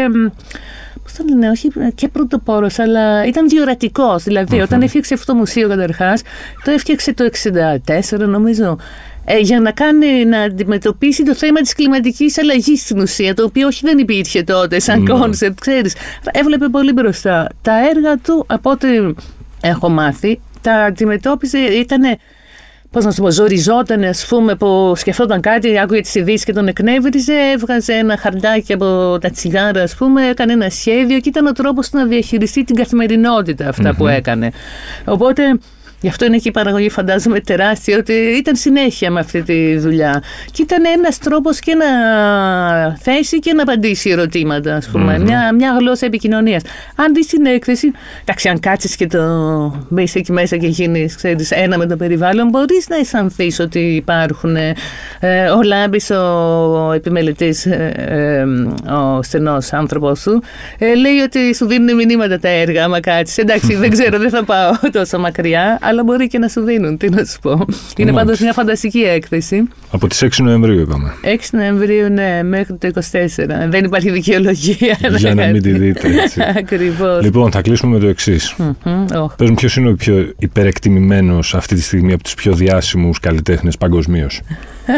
Πώς 1.02 1.12
το 1.12 1.24
λένε, 1.28 1.50
όχι 1.50 1.70
και 1.94 2.08
πρωτοπόρος, 2.08 2.78
αλλά 2.78 3.26
ήταν 3.26 3.48
διορατικός. 3.48 4.22
Δηλαδή, 4.22 4.60
όταν 4.60 4.82
έφτιαξε 4.82 5.14
αυτό 5.14 5.32
το 5.32 5.38
μουσείο 5.38 5.68
καταρχάς, 5.68 6.22
το 6.64 6.70
έφτιαξε 6.70 7.14
το 7.14 7.24
64, 7.24 8.18
νομίζω. 8.18 8.78
Ε, 9.24 9.38
για 9.38 9.60
να, 9.60 9.72
κάνει, 9.72 10.24
να 10.24 10.40
αντιμετωπίσει 10.40 11.22
το 11.22 11.34
θέμα 11.34 11.60
της 11.60 11.74
κλιματικής 11.74 12.38
αλλαγής 12.38 12.80
στην 12.80 13.00
ουσία, 13.00 13.34
το 13.34 13.44
οποίο 13.44 13.66
όχι 13.66 13.80
δεν 13.84 13.98
υπήρχε 13.98 14.42
τότε 14.42 14.80
σαν 14.80 15.06
κόνσεπτ, 15.06 15.60
ξέρεις. 15.60 15.94
Έβλεπε 16.32 16.68
πολύ 16.68 16.92
μπροστά. 16.92 17.48
Τα 17.62 17.88
έργα 17.88 18.16
του, 18.16 18.44
από 18.48 18.70
ό,τι 18.70 18.86
έχω 19.60 19.88
μάθει, 19.88 20.40
τα 20.60 20.74
αντιμετώπιζε, 20.74 21.58
ήταν 21.58 22.02
Πώς 22.92 23.04
να 23.04 23.10
σου 23.10 23.22
πω, 23.22 23.30
ζοριζόταν, 23.30 24.02
ας 24.02 24.26
πούμε, 24.26 24.54
που 24.54 24.92
σκεφτόταν 24.96 25.40
κάτι, 25.40 25.78
άκουγε 25.78 26.00
τις 26.00 26.14
ειδήσεις 26.14 26.44
και 26.44 26.52
τον 26.52 26.68
εκνεύριζε, 26.68 27.32
έβγαζε 27.54 27.92
ένα 27.92 28.16
χαρτάκι 28.16 28.72
από 28.72 29.18
τα 29.20 29.30
τσιγάρα, 29.30 29.82
ας 29.82 29.94
πούμε, 29.94 30.28
έκανε 30.28 30.52
ένα 30.52 30.70
σχέδιο 30.70 31.20
και 31.20 31.28
ήταν 31.28 31.46
ο 31.46 31.52
τρόπος 31.52 31.90
να 31.90 32.06
διαχειριστεί 32.06 32.64
την 32.64 32.76
καθημερινότητα 32.76 33.68
αυτά 33.68 33.94
που 33.94 34.06
έκανε. 34.06 34.50
Οπότε 35.04 35.42
Γι' 36.02 36.08
αυτό 36.08 36.24
είναι 36.24 36.36
και 36.36 36.48
η 36.48 36.50
παραγωγή, 36.50 36.90
φαντάζομαι, 36.90 37.40
τεράστια, 37.40 37.96
ότι 37.98 38.12
ήταν 38.12 38.56
συνέχεια 38.56 39.10
με 39.10 39.20
αυτή 39.20 39.42
τη 39.42 39.78
δουλειά. 39.78 40.22
Και 40.50 40.62
ήταν 40.62 40.84
ένας 40.96 41.18
τρόπος 41.18 41.58
και 41.58 41.74
να 41.74 41.86
θέσει 42.96 43.38
και 43.38 43.52
να 43.52 43.62
απαντήσει 43.62 44.10
ερωτήματα, 44.10 44.74
ας 44.74 44.88
πουμε 44.88 45.18
Μια, 45.18 45.54
μια 45.54 45.76
γλώσσα 45.78 46.06
επικοινωνίας. 46.06 46.62
Αν 46.96 47.14
δεις 47.14 47.26
την 47.26 47.46
έκθεση, 47.46 47.90
εντάξει, 48.22 48.48
αν 48.48 48.60
κάτσεις 48.60 48.96
και 48.96 49.06
το 49.06 49.22
μπεις 49.88 50.14
εκεί 50.14 50.32
μέσα 50.32 50.56
και 50.56 50.66
γίνεις, 50.66 51.16
ένα 51.48 51.78
με 51.78 51.86
το 51.86 51.96
περιβάλλον, 51.96 52.48
μπορείς 52.48 52.88
να 52.88 52.96
αισθανθείς 52.96 53.60
ότι 53.60 53.78
υπάρχουν. 53.78 54.56
Ε, 54.56 54.74
ο 55.56 55.62
Λάμπης, 55.62 56.10
ο 56.10 56.92
επιμελητής, 56.94 57.66
ε, 57.66 57.92
ε, 57.96 58.92
ο 58.92 59.22
στενός 59.22 59.72
άνθρωπος 59.72 60.22
του, 60.22 60.42
ε, 60.78 60.94
λέει 60.94 61.18
ότι 61.18 61.54
σου 61.54 61.66
δίνουν 61.66 61.94
μηνύματα 61.94 62.38
τα 62.38 62.48
έργα, 62.48 62.84
άμα 62.84 63.00
κάτσεις. 63.00 63.38
Εντάξει, 63.38 63.74
δεν 63.74 63.90
ξέρω, 63.90 64.18
δεν 64.18 64.30
θα 64.30 64.44
πάω 64.44 64.72
τόσο 64.92 65.18
μακριά, 65.18 65.78
αλλά 65.92 66.04
μπορεί 66.04 66.26
και 66.26 66.38
να 66.38 66.48
σου 66.48 66.60
δίνουν. 66.60 66.96
Τι 66.96 67.08
να 67.08 67.24
σου 67.24 67.38
πω. 67.40 67.64
Είναι 67.96 68.12
πάντως 68.12 68.40
μια 68.40 68.52
φανταστική 68.52 69.00
έκθεση. 69.00 69.68
Από 69.90 70.08
τις 70.08 70.22
6 70.22 70.28
Νοεμβρίου 70.42 70.80
είπαμε. 70.80 71.14
6 71.22 71.36
Νοεμβρίου, 71.52 72.08
ναι, 72.08 72.42
μέχρι 72.42 72.76
το 72.76 72.88
24. 72.94 73.00
Δεν 73.68 73.84
υπάρχει 73.84 74.10
δικαιολογία. 74.10 74.96
Για 75.16 75.34
να 75.34 75.46
μην 75.46 75.62
τη 75.62 75.70
δείτε. 75.70 76.08
Ακριβώς. 76.58 77.22
Λοιπόν, 77.22 77.50
θα 77.50 77.60
κλείσουμε 77.60 77.94
με 77.94 78.00
το 78.00 78.06
εξής. 78.06 78.54
Mm-hmm. 78.58 79.26
Πες 79.36 79.48
μου, 79.48 79.54
ποιος 79.54 79.76
είναι 79.76 79.88
ο 79.88 79.94
πιο 79.94 80.32
υπερεκτιμημένος 80.38 81.54
αυτή 81.54 81.74
τη 81.74 81.82
στιγμή 81.82 82.12
από 82.12 82.22
τους 82.22 82.34
πιο 82.34 82.52
διάσημους 82.52 83.20
καλλιτέχνες 83.20 83.76
παγκοσμίως; 83.76 84.40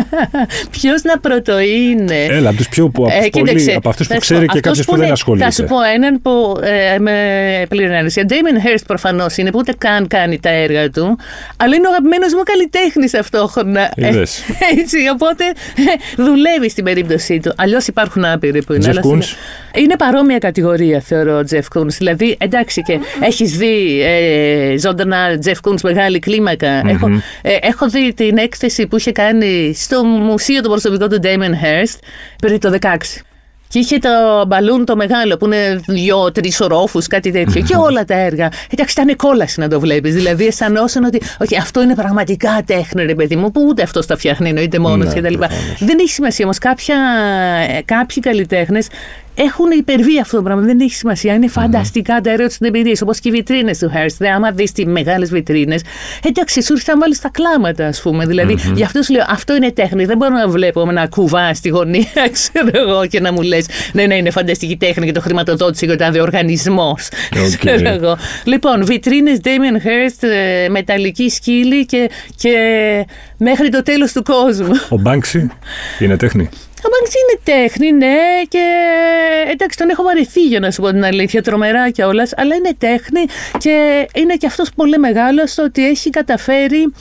Ποιος 0.71 1.03
να 1.03 1.19
πρωτο 1.19 1.61
είναι; 1.61 2.25
Έλα, 2.29 2.49
από 2.49 2.57
τους 2.57 2.69
πιο. 2.69 2.85
Από, 2.85 3.07
ε, 3.07 3.75
από 3.75 3.89
αυτούς 3.89 4.07
που 4.07 4.19
ξέρει 4.19 4.47
και 4.47 4.61
κάποιος 4.61 4.87
που 4.87 4.97
δεν 4.97 5.13
ασχολείται. 5.13 5.45
Θα 5.45 5.51
σου 5.51 5.65
πω 5.65 5.77
έναν 5.95 6.23
που 6.23 6.59
ε, 6.63 6.99
με 6.99 7.13
πληρώνει. 7.69 8.13
Ο 8.21 8.25
Ντέιμιν 8.27 8.61
Χέρστ 8.61 8.87
προφανώς 8.87 9.37
είναι 9.37 9.51
που 9.51 9.59
ούτε 9.59 9.75
καν 9.79 10.07
κάνει 10.07 10.39
τα 10.41 10.49
έργα 10.49 10.84
του, 10.91 11.19
αλλά 11.57 11.75
είναι 11.75 11.87
ο 11.87 11.91
αγαπημένος 11.91 12.35
μου 12.35 12.43
καλλιτέχνης 12.43 13.11
ταυτόχρονα. 13.11 13.91
Ε, 13.95 14.23
έτσι, 14.81 14.99
οπότε 15.13 15.45
ε, 15.77 16.23
δουλεύει 16.23 16.69
στην 16.71 16.85
περίπτωσή 16.85 17.41
του. 17.41 17.53
Αλλιώς 17.57 17.87
υπάρχουν 17.87 18.25
άπειροι 18.25 18.63
που 18.63 18.73
είναι. 18.73 18.93
είναι 19.75 19.97
παρόμοια 19.97 20.39
κατηγορία, 20.39 21.01
θεωρώ, 21.01 21.39
ο 21.39 21.45
Τζεφ 21.45 21.69
Κούνς. 21.69 21.97
Δηλαδή, 21.97 22.37
εντάξει 22.41 22.83
και 22.83 22.99
έχεις 23.21 23.57
δει 23.57 24.03
ε, 24.03 24.79
ζωντανά 24.79 25.39
Τζεφ 25.39 25.61
Κούνς 25.61 25.83
μεγάλη 25.83 26.19
Έχω, 26.87 27.09
ε, 27.43 27.57
έχω 27.61 27.89
δει 27.89 28.15
την 28.15 28.39
έκθεση 28.39 28.87
που 28.87 28.97
είχε 28.97 29.13
κάνει 29.13 29.75
στο 29.75 30.05
μουσείο 30.05 30.61
του 30.61 30.69
προσωπικού 30.69 31.09
του 31.09 31.21
Damon 31.23 31.65
Hirst 31.65 31.99
πριν 32.41 32.61
το 32.61 32.79
16. 32.81 32.97
Και 33.75 33.81
είχε 33.81 33.99
το 33.99 34.45
μπαλούν 34.47 34.85
το 34.85 34.97
μεγάλο 34.97 35.37
που 35.37 35.47
είναι 35.47 35.81
δύο-τρει 35.87 36.53
ορόφους, 36.61 37.07
κάτι 37.07 37.31
τέτοιο. 37.31 37.63
και 37.63 37.77
όλα 37.77 38.05
τα 38.05 38.15
έργα. 38.15 38.49
Εντάξει, 38.71 39.01
ήταν 39.01 39.17
κόλαση 39.17 39.61
να 39.61 39.69
το 39.69 39.81
βλέπεις. 39.81 40.15
Δηλαδή, 40.15 40.47
αισθανόσαν 40.47 41.05
ότι 41.05 41.21
okay, 41.39 41.57
αυτό 41.61 41.83
είναι 41.83 41.95
πραγματικά 41.95 42.63
τέχνη, 42.67 43.05
ρε 43.05 43.15
παιδί 43.15 43.37
μου, 43.37 43.51
που 43.51 43.65
ούτε 43.69 43.83
αυτός 43.83 44.07
τα 44.07 44.17
φτιάχνει, 44.17 44.49
εννοείται 44.49 44.79
μόνος 44.79 45.15
ναι, 45.15 45.21
κτλ. 45.21 45.35
Δεν 45.79 45.99
έχει 46.01 46.11
σημασία 46.11 46.45
όμως. 46.45 46.59
Ε, 46.59 47.83
κάποιοι 47.85 48.23
καλλιτέχνες 48.23 48.89
έχουν 49.35 49.71
υπερβεί 49.71 50.21
αυτό 50.21 50.37
το 50.37 50.43
πράγμα. 50.43 50.63
Δεν 50.63 50.81
έχει 50.81 50.95
σημασία. 50.95 51.35
Είναι 51.35 51.49
φανταστικά 51.49 52.21
τα 52.21 52.31
έργα 52.31 52.49
του 52.49 52.55
εμπειρία. 52.61 52.97
Όπως 53.03 53.21
και 53.21 53.29
οι 53.29 53.33
βιτρίνες 53.33 53.79
του 53.79 53.91
Hearst. 53.95 54.27
άμα 54.35 54.51
δεις 54.51 54.73
τις 54.73 54.85
μεγάλες 54.85 55.31
βιτρίνες, 55.31 55.83
εντάξει, 56.23 56.63
σου 56.63 56.73
ήρθαν 56.73 56.99
βάλεις 56.99 57.21
τα 57.21 57.31
κλάματα, 57.33 57.87
ας 57.87 58.01
πούμε. 58.03 58.27
Δηλαδή, 58.27 58.57
mm-hmm. 58.59 58.75
γι' 58.75 58.85
αυτό 58.85 59.03
σου 59.03 59.13
λέω, 59.13 59.25
αυτό 59.29 59.55
είναι 59.55 59.73
τέχνη. 59.73 60.05
Δεν 60.05 60.17
μπορώ 60.17 60.35
να 60.35 60.49
βλέπω 60.49 60.85
να 60.93 61.07
κουβάς 61.07 61.57
στη 61.57 61.69
γωνία, 61.69 62.29
ξέρω 62.33 62.71
εγώ, 62.73 63.07
και 63.07 63.21
να 63.21 63.33
μου 63.33 63.43
λες, 63.43 63.67
ναι, 63.93 64.07
ναι, 64.07 64.15
είναι 64.15 64.31
φανταστική 64.31 64.77
τέχνη 64.77 65.07
και 65.07 65.13
το 65.13 65.21
χρηματοδότησε 65.21 65.87
και 65.87 65.93
ο 65.93 65.97
τάδε 65.97 66.21
οργανισμός. 66.21 67.09
Okay. 67.33 68.15
Λοιπόν, 68.45 68.85
βιτρίνες 68.85 69.39
Damien 69.45 69.87
Hirst, 69.87 70.29
ε, 70.29 70.69
μεταλλική 70.69 71.29
σκύλη 71.29 71.87
και, 71.87 72.11
και 72.37 72.51
μέχρι 73.39 73.69
το 73.69 73.83
τέλος 73.83 74.13
του 74.13 74.23
κόσμου. 74.23 74.73
Ο 74.89 74.99
Μπάνξι 74.99 75.51
είναι 75.99 76.17
τέχνη; 76.17 76.49
Ο 76.85 76.89
Μπάνξι 76.91 77.17
είναι 77.23 77.41
τέχνη, 77.45 77.93
ναι, 77.93 78.43
και 78.49 78.65
εντάξει, 79.53 79.79
τον 79.79 79.91
έχω 79.91 80.03
βαρεθεί 80.03 80.47
για 80.47 80.61
να 80.61 80.71
σου 80.71 80.83
πω 80.83 80.91
την 80.91 81.05
αλήθεια, 81.05 81.43
τρομερά 81.43 81.91
κιόλας, 81.91 82.33
αλλά 82.37 82.55
είναι 82.55 82.75
τέχνη 82.79 83.25
και 83.59 84.07
είναι 84.15 84.37
και 84.37 84.47
αυτός 84.47 84.71
πολύ 84.77 84.99
μεγάλος 84.99 85.51
στο 85.51 85.63
ότι 85.63 85.87
έχει 85.87 86.11
καταφέρει 86.11 86.93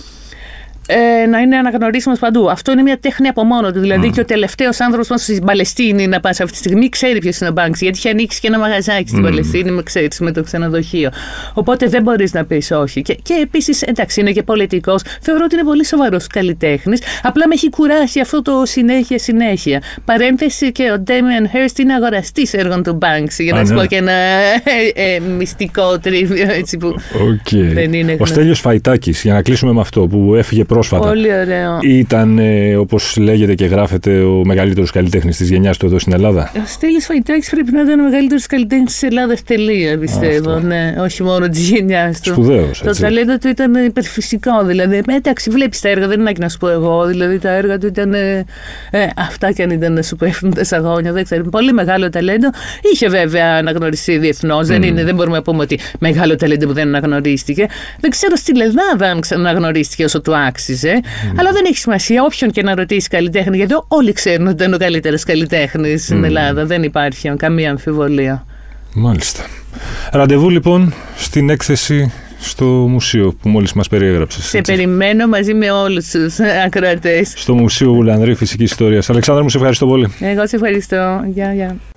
ε, 0.87 1.25
να 1.25 1.39
είναι 1.39 1.55
αναγνωρίσιμος 1.57 2.19
παντού. 2.19 2.49
Αυτό 2.49 2.71
είναι 2.71 2.81
μια 2.81 2.99
τέχνη 2.99 3.27
από 3.27 3.43
μόνο 3.43 3.71
του. 3.71 3.79
Δηλαδή 3.79 4.07
mm. 4.07 4.13
και 4.13 4.19
ο 4.19 4.25
τελευταίος 4.25 4.79
άνθρωπος 4.79 5.21
στην 5.21 5.45
Παλαιστίνη 5.45 6.07
να 6.07 6.19
πάει 6.19 6.31
αυτή 6.31 6.51
τη 6.51 6.57
στιγμή 6.57 6.89
ξέρει 6.89 7.19
ποιος 7.19 7.37
είναι 7.39 7.49
ο 7.49 7.53
Μπάνξ, 7.53 7.81
γιατί 7.81 7.97
είχε 7.97 8.09
ανοίξει 8.09 8.39
και 8.39 8.47
ένα 8.47 8.59
μαγαζάκι 8.59 9.07
στην 9.07 9.19
mm. 9.19 9.23
Παλαιστίνη 9.23 9.71
με, 9.71 9.83
ξέρεις, 9.83 10.19
με 10.19 10.31
το 10.31 10.43
ξενοδοχείο. 10.43 11.09
Οπότε 11.53 11.87
δεν 11.87 12.01
μπορείς 12.01 12.33
να 12.33 12.45
πεις 12.45 12.71
όχι. 12.71 13.01
Και, 13.01 13.13
και 13.13 13.33
επίσης, 13.41 13.81
εντάξει, 13.81 14.19
είναι 14.19 14.31
και 14.31 14.43
πολιτικός. 14.43 15.01
Θεωρώ 15.21 15.43
ότι 15.43 15.55
είναι 15.55 15.63
πολύ 15.63 15.85
σοβαρός 15.85 16.27
καλλιτέχνης. 16.27 17.01
Απλά 17.23 17.47
με 17.47 17.53
έχει 17.53 17.69
κουράσει 17.69 18.19
αυτό 18.19 18.41
το 18.41 18.61
συνέχεια 18.65 19.19
συνέχεια. 19.19 19.81
Παρένθεση 20.05 20.71
και 20.71 20.91
ο 20.91 20.99
Ντέμιαν 20.99 21.49
Χέρστ 21.49 21.79
είναι 21.79 21.93
αγοραστής 21.93 22.53
έργων 22.53 22.83
του 22.83 22.93
Μπάνξ, 22.93 23.39
για 23.39 23.53
να 23.53 23.65
σου 23.65 23.73
ναι. 23.73 23.79
πω 23.79 23.85
και 23.85 23.95
ένα 23.95 24.11
ε, 24.11 24.61
ε, 24.93 25.19
μυστικό 25.19 25.99
τρίβιο 25.99 26.51
έτσι 26.51 26.77
που 26.77 26.95
okay. 27.13 27.71
δεν 27.73 27.93
είναι. 27.93 28.15
Ο 28.19 28.25
Στέλιος 28.25 28.59
Φαϊτάκης, 28.59 29.21
για 29.21 29.33
να 29.33 29.41
κλείσουμε 29.41 29.71
με 29.71 29.79
αυτό 29.79 30.07
που 30.07 30.35
έφυγε 30.35 30.63
πρόσφατα. 30.73 31.07
Πολύ 31.07 31.33
ωραίο. 31.33 31.79
Ήταν, 31.81 32.37
ε, 32.39 32.75
όπως 32.75 33.17
λέγεται 33.17 33.55
και 33.55 33.65
γράφεται, 33.65 34.21
ο 34.23 34.41
μεγαλύτερος 34.45 34.91
καλλιτέχνης 34.91 35.37
της 35.37 35.49
γενιάς 35.49 35.77
του 35.77 35.85
εδώ 35.85 35.99
στην 35.99 36.13
Ελλάδα. 36.13 36.51
Ο 36.55 36.59
Στέλιο 36.65 36.99
Φαϊτάκη 36.99 37.49
πρέπει 37.49 37.71
να 37.71 37.81
ήταν 37.81 37.99
ο 37.99 38.03
μεγαλύτερος 38.03 38.45
καλλιτέχνης 38.45 38.91
της 38.91 39.03
Ελλάδας. 39.03 39.43
Τελεία, 39.43 39.97
πιστεύω. 39.97 40.59
Ναι, 40.59 40.95
όχι 40.99 41.23
μόνο 41.23 41.49
της 41.49 41.69
γενιάς 41.69 42.21
του. 42.21 42.31
Σπουδαίος. 42.31 42.81
Το 42.81 42.91
ταλέντο 42.99 43.37
του 43.37 43.47
ήταν 43.47 43.73
υπερφυσικό. 43.85 44.63
Δηλαδή, 44.63 45.03
εντάξει, 45.07 45.49
βλέπεις 45.49 45.79
τα 45.81 45.89
έργα, 45.89 46.07
δεν 46.07 46.19
είναι 46.19 46.31
να 46.39 46.49
σου 46.49 46.57
πω 46.57 46.69
εγώ. 46.69 47.05
Δηλαδή, 47.05 47.39
τα 47.39 47.49
έργα 47.49 47.77
του 47.77 47.87
ήταν. 47.87 48.13
Ε, 48.13 48.45
ε, 48.91 49.07
αυτά 49.17 49.51
κι 49.51 49.61
αν 49.61 49.69
ήταν 49.69 49.93
να 49.93 50.01
σου 50.01 50.15
πέφτουν 50.15 50.53
τα 50.53 50.63
σαγόνια, 50.63 51.11
δεν 51.11 51.23
ξέρω. 51.23 51.43
Πολύ 51.43 51.73
μεγάλο 51.73 52.09
ταλέντο. 52.09 52.49
Είχε 52.93 53.07
βέβαια 53.07 53.57
αναγνωριστεί 53.57 54.17
διεθνώς. 54.17 54.65
Mm. 54.65 54.69
Δεν, 54.69 54.83
είναι, 54.83 55.03
δεν 55.03 55.15
μπορούμε 55.15 55.35
να 55.35 55.41
πούμε 55.41 55.61
ότι 55.61 55.79
μεγάλο 55.99 56.35
ταλέντο 56.35 56.67
που 56.67 56.73
δεν 56.73 56.87
αναγνωρίστηκε. 56.87 57.65
Δεν 57.99 58.09
ξέρω 58.09 58.35
στην 58.35 58.61
Ελλάδα 58.61 59.05
αν 59.11 59.19
αναγνωρίστηκε 59.31 60.03
όσο 60.03 60.21
του 60.21 60.35
άξιζε 60.35 60.62
άξιζε. 60.63 61.01
Mm. 61.03 61.35
Αλλά 61.35 61.51
δεν 61.51 61.63
έχει 61.67 61.77
σημασία. 61.77 62.23
Όποιον 62.23 62.51
και 62.51 62.63
να 62.63 62.75
ρωτήσει 62.75 63.07
καλλιτέχνη, 63.07 63.57
γιατί 63.57 63.73
όλοι 63.87 64.11
ξέρουν 64.11 64.47
ότι 64.47 64.63
είναι 64.63 64.75
ο 64.75 64.77
καλύτερος 64.77 65.23
καλλιτέχνης 65.23 66.01
mm. 66.01 66.05
στην 66.05 66.23
Ελλάδα. 66.23 66.65
Δεν 66.65 66.83
υπάρχει 66.83 67.33
καμία 67.37 67.69
αμφιβολία. 67.69 68.45
Μάλιστα. 68.93 69.43
Ραντεβού 70.11 70.49
λοιπόν 70.49 70.93
στην 71.15 71.49
έκθεση 71.49 72.11
στο 72.39 72.65
μουσείο 72.65 73.37
που 73.41 73.49
μόλις 73.49 73.73
μας 73.73 73.87
περιέγραψες. 73.87 74.45
Σε 74.45 74.61
περιμένω 74.61 75.27
μαζί 75.27 75.53
με 75.53 75.71
όλους 75.71 76.09
τους 76.09 76.39
ακροατές. 76.65 77.33
Στο 77.35 77.53
Μουσείο 77.53 77.91
Ουλανδρή 77.91 78.33
Φυσικής 78.35 78.71
Ιστορίας. 78.71 79.09
Αλεξάνδρα 79.09 79.43
μου, 79.43 79.49
σε 79.49 79.57
ευχαριστώ 79.57 79.85
πολύ. 79.85 80.13
Εγώ 80.19 80.47
σε 80.47 80.55
ευχαριστώ. 80.55 81.23
Γεια, 81.33 81.53
γεια. 81.53 81.75